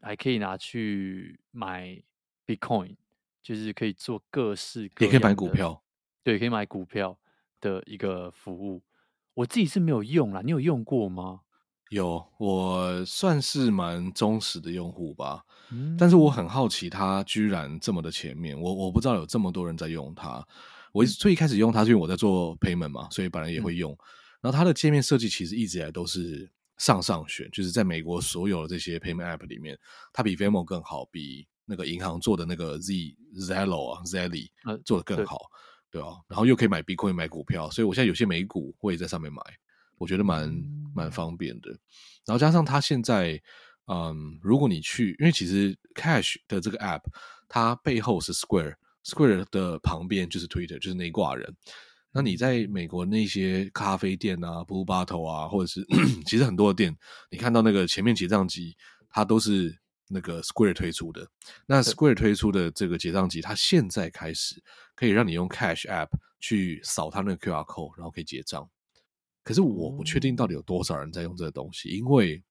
[0.01, 2.01] 还可以拿去买
[2.45, 2.95] Bitcoin，
[3.41, 5.83] 就是可以做各式各样的，也可以买股票，
[6.23, 7.17] 对，可以买股票
[7.59, 8.83] 的一个服务。
[9.33, 11.41] 我自己是没有用啦，你有用过吗？
[11.95, 15.41] 有，我算是蛮忠实的用户吧。
[15.71, 20.45] 嗯，但是我很好奇，它居然这么的前面，我我不知道有这么多人在用它。
[20.91, 23.93] 我最一开始用它是因为我在做 payment 嘛，所以本来也会用。
[23.93, 23.97] 嗯、
[24.41, 29.77] 然后它的界面设计其实一直以来都是上上选，就是在美国所有的这些 payment app 里面，
[30.11, 32.93] 它比 Venmo 更好，比那个银行做的那个 Z
[33.37, 34.49] Zello 啊 Zelle
[34.83, 35.39] 做的更好，
[35.89, 36.13] 对吧、啊？
[36.27, 39.41] 然后又可以买 Bitcoin 买股票，所以我现在有些美股我也在上面买，
[39.97, 40.51] 我觉得蛮
[40.93, 41.69] 蛮方便的。
[42.25, 43.41] 然后加上它现在，
[43.87, 47.01] 嗯，如果你去，因为其实 Cash 的这个 app
[47.47, 48.75] 它背后是 Square。
[49.03, 51.55] Square 的旁边就是 Twitter，就是那一挂人。
[52.11, 55.85] 那你在美国那些咖啡店啊、Blue Bottle 啊，或者是
[56.25, 56.97] 其实很多的店，
[57.29, 58.75] 你看到那个前面结账机，
[59.09, 59.77] 它都是
[60.07, 61.29] 那个 Square 推出的。
[61.67, 64.63] 那 Square 推出的这个结账机，它现在开始
[64.95, 68.67] 可以让你用 Cash App 去扫它那个 QR code，然后可以结账。
[69.45, 72.43] 可是我不确定到底有多少人在用这个东西，因为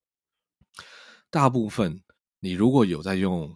[1.29, 2.03] 大部分
[2.41, 3.55] 你如果有在用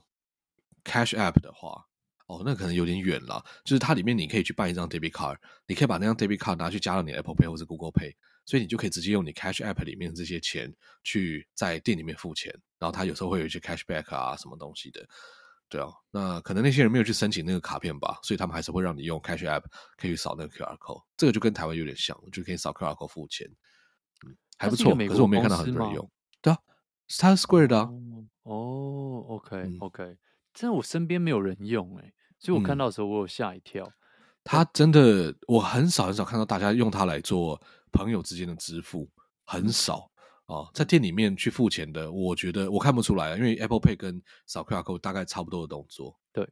[0.84, 1.86] Cash App 的话。
[2.30, 3.43] 哦，那可能有点远了。
[3.64, 8.14] 就是它里面你可以去办一张 debit card，你可以把那张 debit card 拿去加到你的 Apple Pay 或者 Google Pay，
[8.45, 10.70] 所以你就可以直接用你 Cash App 里面的这些钱
[11.03, 12.53] 去在店里面付钱。
[12.78, 15.09] 然后它有时候会有一些 cashback 啊什么东西的，
[15.68, 15.88] 对啊。
[16.10, 19.64] 那可能那些人没有去申请那个卡片吧，所以他们还是会让你用 Cash App
[19.96, 21.02] 可以扫那个 QR code。
[21.16, 23.46] 这个就跟台湾有点像，就可以扫 QR code 付钱，
[24.26, 24.94] 嗯，还不错。
[24.94, 26.10] 可是我没有看到很多人用。
[26.40, 26.58] 对啊，
[27.06, 27.88] 是它是 Square 的啊。
[28.42, 30.16] 哦，OK OK，
[30.54, 32.14] 真的我身边没有人用哎、欸。
[32.38, 33.90] 所以我看到的时候，我有吓一跳。
[34.44, 37.60] 他、嗯、真的，我很少很少看到大家用它来做
[37.92, 39.10] 朋友之间的支付，
[39.44, 40.06] 很少啊、
[40.49, 40.68] 哦。
[40.74, 46.18] 在店里面去付钱的，我觉得我看不出来，因为 Apple Pay 跟扫 QR Code 大概差不多的动作。
[46.32, 46.46] 对，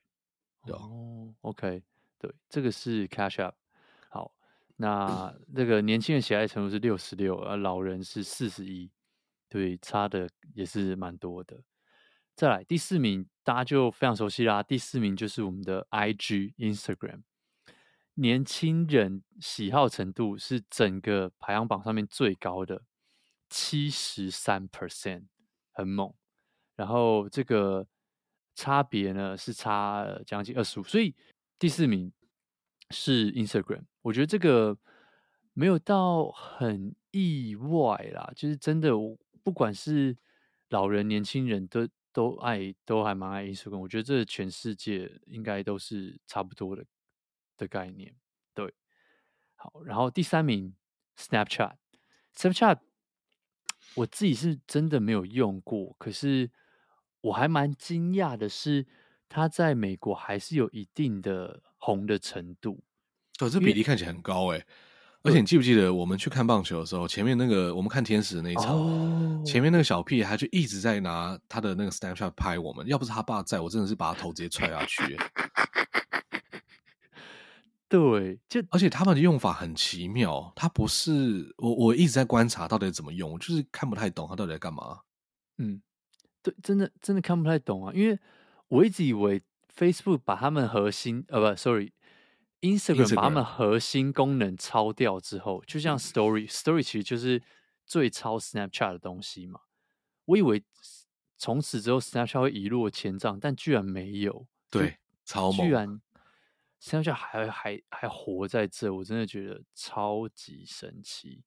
[0.64, 1.82] 对哦，OK，
[2.18, 3.54] 对，这个是 Cash App。
[4.08, 4.32] 好，
[4.76, 8.90] 那 那个年轻人喜爱程度是六十六，而老人是四十一，
[9.48, 11.62] 对，差的也是蛮多的。
[12.34, 14.62] 再来第四名，大家就非常熟悉啦。
[14.62, 17.22] 第四名就是我们的 IG Instagram，
[18.12, 22.82] 年轻人喜好程度是整个排行榜上面最高的，
[23.48, 25.24] 七十三 percent，
[25.72, 26.12] 很猛。
[26.74, 27.86] 然后这个
[28.54, 31.14] 差别呢是差将近二十五，所以
[31.58, 32.12] 第四名
[32.90, 33.84] 是 Instagram。
[34.02, 34.76] 我觉得这个
[35.52, 38.90] 没有到很意外啦，就是真的，
[39.42, 40.16] 不管是
[40.68, 41.88] 老人、年轻人都。
[42.16, 43.76] 都爱，都还蛮爱 Instagram。
[43.76, 46.82] 我觉得这全世界应该都是差不多的
[47.58, 48.16] 的概念。
[48.54, 48.72] 对，
[49.54, 50.74] 好，然后第三名
[51.18, 52.78] Snapchat，Snapchat，
[53.96, 56.50] 我自己是真的没有用过，可是
[57.20, 58.86] 我还蛮惊讶的是，
[59.28, 62.84] 它在美国还是有一定的红的程度。
[63.40, 64.64] 哦，这比例看起来很高哎。
[65.22, 69.44] 而且你记不记得我们去看棒球的时候，前面那个我们看天使的那一场，oh.
[69.44, 72.86] 前面那个小屁孩就一直在拿他的那个 Snapchat 拍我们。
[72.86, 75.18] 要不是他爸在，我真的是把他头直接踹下去。
[77.88, 85.00] 对，就而且他们的用法很奇妙，它不是我我一直在观察到底怎么用，就是看不太懂他到底在干嘛。
[85.58, 85.80] 嗯，
[86.42, 88.18] 对，真的真的看不太懂啊，因为
[88.68, 89.40] 我一直以为
[89.76, 97.40] Facebook 把他们核心呃不，sorry，Instagram 把他们核心功能抄掉之后，就像 Story，Story 其实就是
[97.86, 99.60] 最抄 Snapchat 的东西嘛。
[100.24, 100.64] 我以为
[101.38, 104.48] 从此之后 Snapchat 会一落千丈，但居然没有。
[104.68, 105.66] 对，超猛。
[105.66, 106.00] 居然
[106.82, 111.44] Snapchat 还还还活在这，我真的觉得超级神奇。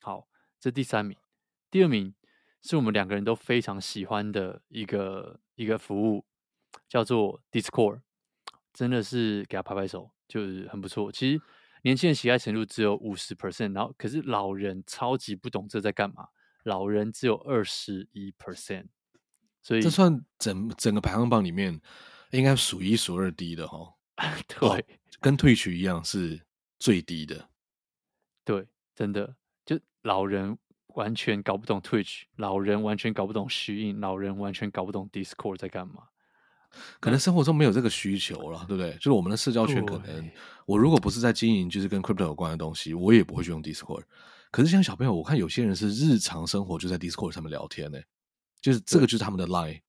[0.00, 1.16] 好，这第三名，
[1.70, 2.14] 第二名。
[2.60, 6.26] 是我们两个人都非常喜欢的一个一个服务，
[6.88, 8.00] 叫做 Discord，
[8.72, 11.10] 真的是给他拍拍手，就是很不错。
[11.12, 11.40] 其实
[11.82, 16.30] 年轻人喜爱程度只有五十 percent，然后可是老人超级不懂这在干嘛，
[16.64, 18.88] 老人只有二十一 percent，
[19.62, 21.80] 所以这算整整个排行榜里面
[22.32, 23.94] 应该数一数二低的哈。
[24.48, 24.84] 对，哦，
[25.20, 26.40] 跟 Twitch 一样是
[26.78, 27.48] 最低的。
[28.44, 30.58] 对，真的就老人。
[30.94, 36.02] 完全搞不懂 Twitch，老人完全搞不懂虚印，老人完全搞不懂 Discord 在干嘛。
[36.98, 38.94] 可能生活中没有这个需求了，对不对？
[38.94, 40.28] 就是我们的社交圈，可能
[40.66, 44.02] 我如果不是在经营就是跟 Crypto 有关的东西，我也不会去用 Discord。
[44.50, 48.00] 可是像小朋友，我看有些人是日常生活就在 Discord 上面聊天呢，
[48.60, 49.80] 就是这个就是他们的 Line。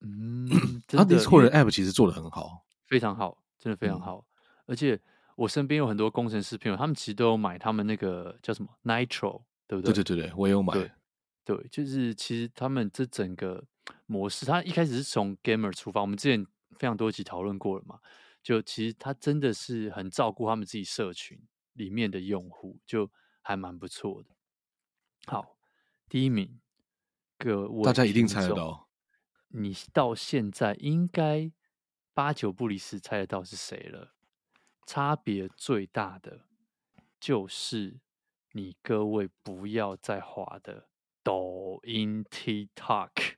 [0.00, 0.48] 嗯，
[0.88, 4.18] 他 Discord 的 App 其实做的很好，非常好，真的非常好。
[4.18, 5.00] 嗯、而且
[5.36, 9.42] 我身边有很多工程师朋友，他们其实都有买他们那个叫什么 Nitro。
[9.70, 9.92] 对不对？
[9.92, 10.72] 对对对对，我也有买。
[10.72, 10.90] 对，
[11.44, 13.62] 对，就是其实他们这整个
[14.06, 16.42] 模式，他一开始是从 gamer 出发，我们之前
[16.78, 17.98] 非常多集讨论过了嘛。
[18.42, 21.38] 就其实他真的是很照顾他们自己社群
[21.74, 23.10] 里面的用户，就
[23.42, 24.30] 还蛮不错的。
[25.26, 25.58] 好，
[26.08, 26.58] 第一名，
[27.36, 28.88] 各位，大家一定猜得到，
[29.48, 31.52] 你到现在应该
[32.18, 34.12] 八九不离十猜得到是谁了。
[34.84, 36.40] 差别最大的
[37.20, 38.00] 就是。
[38.52, 40.88] 你各位不要再滑的
[41.22, 43.36] 抖音 TikTok，Gen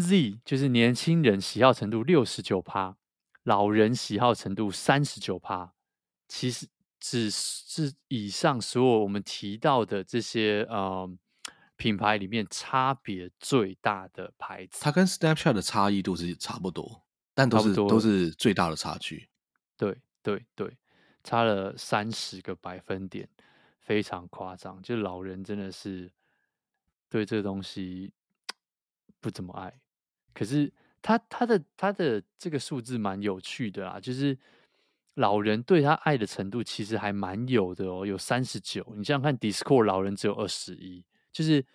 [0.02, 2.96] Z 就是年轻人喜好程度六十九趴，
[3.44, 5.72] 老人喜好程度三十九趴。
[6.26, 6.68] 其实
[6.98, 11.08] 只是以上所有我们提到的这些呃
[11.76, 14.78] 品牌里面差别最大的牌子。
[14.80, 17.02] 它跟 Snapchat 的差异度是差不多，
[17.34, 19.28] 但都是都是最大的差距。
[19.76, 20.76] 对对对。
[21.26, 23.26] 差了三十个百分点，
[23.80, 24.82] 非常夸张。
[24.82, 26.12] 就老人真的是
[27.08, 28.12] 对这个东西
[29.20, 29.80] 不怎么爱，
[30.34, 30.70] 可是
[31.00, 34.38] 他他的他的这个数字蛮有趣的啊，就是
[35.14, 38.84] 老人对他爱的程度其实还蛮有的哦，有三十九。
[38.90, 41.02] 你想想看，Discord 老人只有二十一，
[41.34, 41.66] 就是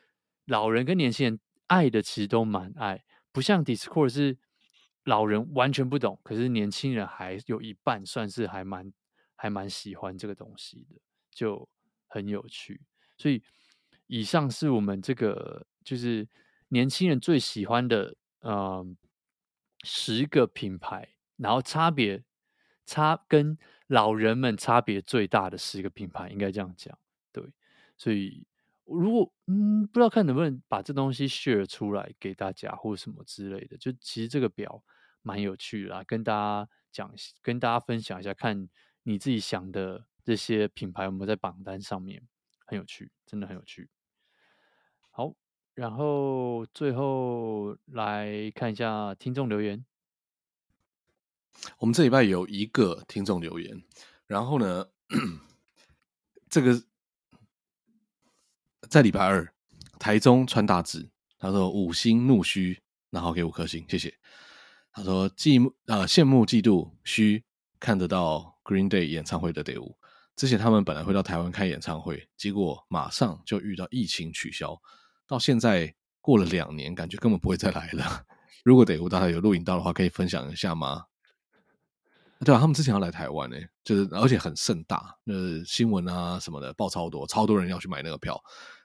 [0.45, 4.39] 老人跟年轻人爱的其实都蛮爱，不像 Discord 是
[5.03, 8.91] 老人完全不懂，可是年轻人还有一半算是还蛮。
[9.41, 10.99] 还蛮喜欢这个东西的，
[11.31, 11.69] 就
[12.07, 12.81] 很有趣。
[13.17, 13.41] 所以
[14.07, 16.27] 以上是我们这个就是
[16.67, 18.85] 年轻人最喜欢的，呃，
[19.85, 22.21] 十个品牌，然后差别
[22.85, 23.57] 差跟
[23.87, 26.99] 老人们差别最大的十个品牌，应该这样讲。
[27.31, 27.41] 对，
[27.95, 28.45] 所以
[28.91, 34.83] 如果嗯不知道看能不能把这东西 share 出来给大家或什么之类的，就其实这个表
[35.21, 38.69] 蛮有趣的啦，跟大家讲，跟大家分享一下看。
[39.03, 42.21] 你自己想的这些品牌有没有在榜单上面？
[42.67, 43.89] 很有趣，真的很有趣。
[45.09, 45.33] 好，
[45.73, 49.83] 然后最后来看一下听众留言。
[51.79, 53.81] 我们这礼拜有一个听众留言，
[54.27, 54.85] 然后呢，
[56.49, 56.79] 这个
[58.89, 59.47] 在礼拜二，
[59.99, 62.79] 台中川大志，他说五星怒嘘，
[63.09, 64.13] 然后给五颗星，谢谢。
[64.91, 67.43] 他说嫉慕呃羡慕嫉妒嘘，
[67.79, 68.57] 看得到。
[68.69, 69.97] Green Day 演唱会的队伍，
[70.35, 74.79] 之前他们本来会到台湾开演唱会，结果马上就遇到疫情取消，
[75.25, 78.25] 到现在过了两年，感觉根本不会再来了。
[78.63, 81.05] 如果队伍大家有录影到的话，可以分享一下吗？
[82.45, 88.39] 对啊，他们之前要来台湾呢，就是而且很盛大，就是新闻啊什么的报超多，超多人要去买那个票，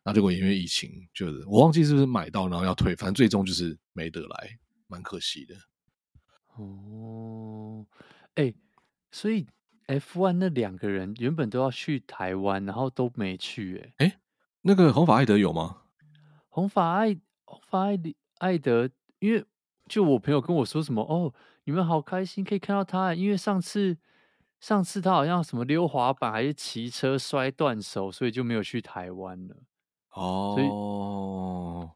[0.05, 5.57] 然后结果因为疫情，就是我忘记是不是买到然后要退，反正最终就是没得来，蛮可惜的。
[6.55, 7.85] 哦，
[8.37, 8.55] 哎、欸，
[9.11, 9.47] 所以。
[9.87, 13.93] F one 那两个人原本都要去台湾，然后都没去、欸。
[13.99, 14.19] 哎，哎，
[14.63, 15.83] 那个红发艾德有吗？
[16.49, 18.01] 红发艾红发艾
[18.39, 18.89] 艾德，
[19.19, 19.45] 因为
[19.87, 21.35] 就我朋友跟我说什么哦，
[21.65, 23.99] 你们好开心可以看到他，因为上次
[24.59, 29.65] 上次他好像什么溜滑板还是骑车摔断手，所以就没有去台湾了。
[30.15, 31.91] 哦，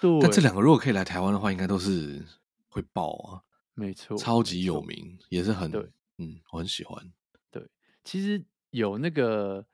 [0.00, 0.20] 对。
[0.20, 2.24] 但这两个如果可以来台湾的话，应该都是
[2.68, 3.42] 会爆啊。
[3.74, 5.82] 没错，超级有名，也是很对，
[6.18, 7.12] 嗯，我很喜欢。
[7.50, 7.68] 对
[8.04, 9.66] 其实有那个，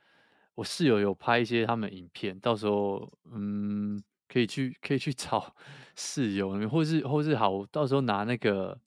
[0.55, 5.55] 我室友有拍一些他们影片，到时候嗯，可以去可以去找
[5.94, 8.80] 室友，或是或是好，到时候拿那个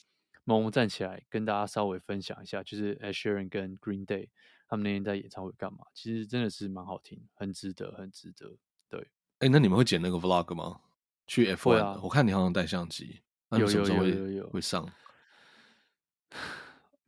[0.46, 4.30] 萌萌站起来跟大家稍微分享一下，就是 Ed Sheeran 跟 Green Day
[4.68, 5.86] 他们那天在演唱会干嘛？
[5.94, 8.58] 其实真的是蛮好听，很值得，很值得。
[8.94, 9.02] 对，
[9.40, 10.80] 哎、欸，那你们会剪那个 Vlog 吗？
[11.26, 14.88] 去 F1，、啊、我看你好像带相机，那你什么时候会有有有有有会上？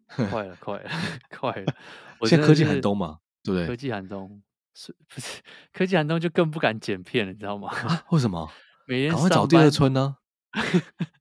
[0.07, 0.89] 快了，快了，
[1.37, 1.75] 快了！
[2.25, 3.67] 现在科技寒冬嘛，对不对？
[3.67, 4.41] 科技寒冬
[4.73, 5.41] 是不是
[5.73, 7.69] 科技寒冬就更不敢剪片了，你知道吗？
[7.69, 8.49] 啊、为什么？
[8.87, 10.17] 每天赶快找第二春呢、
[10.51, 10.61] 啊？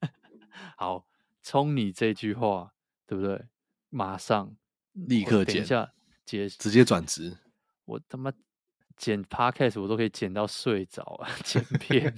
[0.78, 1.06] 好，
[1.42, 2.72] 冲你这句话，
[3.06, 3.46] 对不对？
[3.90, 4.56] 马上
[4.92, 5.92] 立刻剪，下
[6.24, 7.36] 接直接转职。
[7.84, 8.32] 我他妈
[8.96, 11.28] 剪 Podcast 我都可以剪到睡着啊！
[11.44, 12.14] 剪片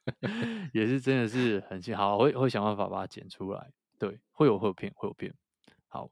[0.72, 3.72] 也是真的是很幸好，会会想办法把它剪出来。
[3.98, 5.32] 对，会有会有片，会有片。
[5.88, 6.10] 好，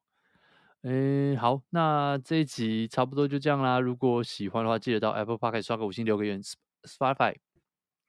[0.82, 3.80] 诶，好，那这一集差不多就这样啦。
[3.80, 6.40] 如果喜欢的话，记得到 Apple Podcast 刷个五星，留个言。
[6.84, 7.36] Spotify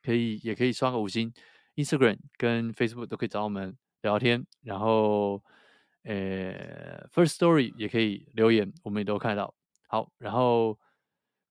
[0.04, 1.34] 可以，也可以刷个五星。
[1.76, 4.46] Instagram 跟 Facebook 都可以找我们聊天。
[4.62, 5.42] 然后，
[6.04, 9.54] 诶，First Story 也可以留言，我们也都看得到。
[9.88, 10.78] 好，然后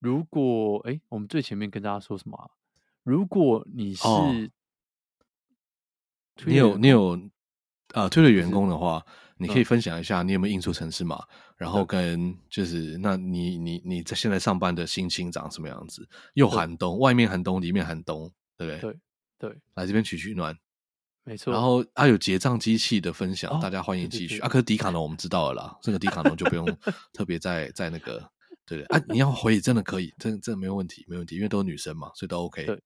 [0.05, 2.51] 如果诶，我们最前面跟大家说什么啊？
[3.03, 4.35] 如果你是，哦、
[6.45, 7.19] 你有你有。
[7.93, 9.05] 啊，推的员工的话，
[9.37, 11.23] 你可以分享一下你有没有印出城市码，
[11.57, 16.09] 然后跟就是，那你你你在现在上班的心情长什么样子？
[16.33, 18.81] 又寒冬，外面寒冬，里面寒冬，对不对？
[18.81, 20.59] 对对，来这边取取暖，
[21.23, 21.53] 没错。
[21.53, 24.49] 然后啊，有结账机器的分享，哦、大家欢迎继续啊。
[24.49, 26.67] 可是迪卡侬我们知道了啦，这个迪卡侬就不用
[27.13, 28.29] 特别在在那个，
[28.67, 32.65] 对对啊，你要回真的可以，真的真的没有问题，没问题，因为都是女生嘛，所以都 OK。
[32.65, 32.83] 对，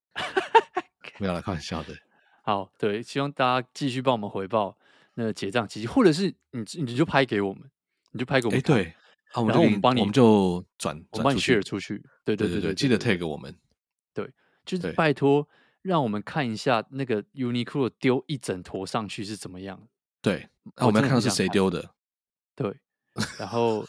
[1.16, 1.94] 不要来开玩笑的。
[2.42, 4.76] 好，对，希望大家继续帮我们回报。
[5.14, 7.68] 那个结账机器，或者是你你就拍给我们，
[8.12, 8.60] 你就拍给我们。
[8.60, 8.94] 哎，对，
[9.32, 12.00] 啊，然后我们帮你，我们就转，我帮你 share 出去。
[12.24, 13.52] 对对对对，记得 tag 我们。
[14.14, 14.30] 对，
[14.64, 15.48] 就是拜托，
[15.82, 19.88] 让我们看一下那个 Uniqlo 丢一整坨上去是怎么样。
[20.22, 21.90] 对，那我们要看到是谁丢的。
[22.54, 22.78] 对，
[23.40, 23.84] 然后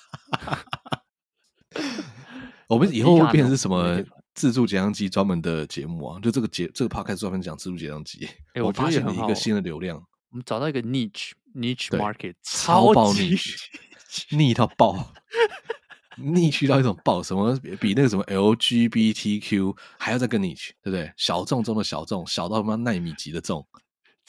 [2.67, 4.01] 我们以后会变成是什么
[4.36, 6.20] 自助结账机专门的节目啊？
[6.22, 8.28] 就这个节这个 podcast 专门讲自助结账机。
[8.53, 9.97] 哎， 我发现了一个新的流量。
[10.32, 13.55] 我们找到一个 niche niche market，超爆 niche，
[14.30, 15.11] 腻到爆，
[16.17, 21.11] 逆去到一种爆，什么比那个什么 LGBTQ 还要再更 niche，对不对？
[21.17, 23.65] 小众中的小众，小到他妈奈米级的众，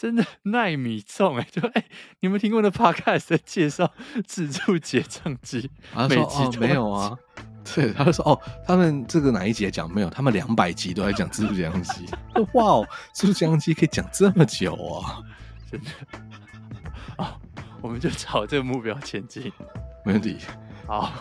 [0.00, 1.48] 真的奈米重哎、欸！
[1.60, 1.84] 对，哎，
[2.20, 3.92] 你们听过的 podcast 在介绍
[4.26, 5.70] 自助结账机？
[5.92, 7.14] 他说哦，没有啊，
[7.74, 10.08] 对，他就说哦，他们这个哪一集讲没有？
[10.08, 12.06] 他们两百集都在讲自助结账机，
[12.54, 15.20] 哇哦，自助结账机可以讲这么久啊！
[15.70, 15.90] 真的
[17.22, 17.36] 啊，
[17.82, 19.52] 我们就朝这个目标前进，
[20.02, 20.38] 没问题。
[20.86, 21.12] 好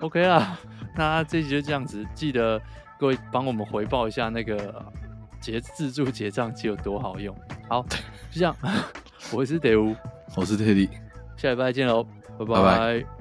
[0.00, 0.60] ，OK 啊，
[0.94, 2.06] 那这集就这样子。
[2.14, 2.60] 记得
[2.98, 4.84] 各位帮我们回报一下那个
[5.40, 7.34] 结自助结账机有多好用。
[7.68, 7.82] 好，
[8.30, 8.56] 就这样。
[9.32, 9.94] 我是德乌，
[10.36, 10.88] 我是特地，
[11.36, 12.04] 下礼拜见喽，
[12.38, 12.54] 拜拜。
[12.54, 13.17] 拜拜。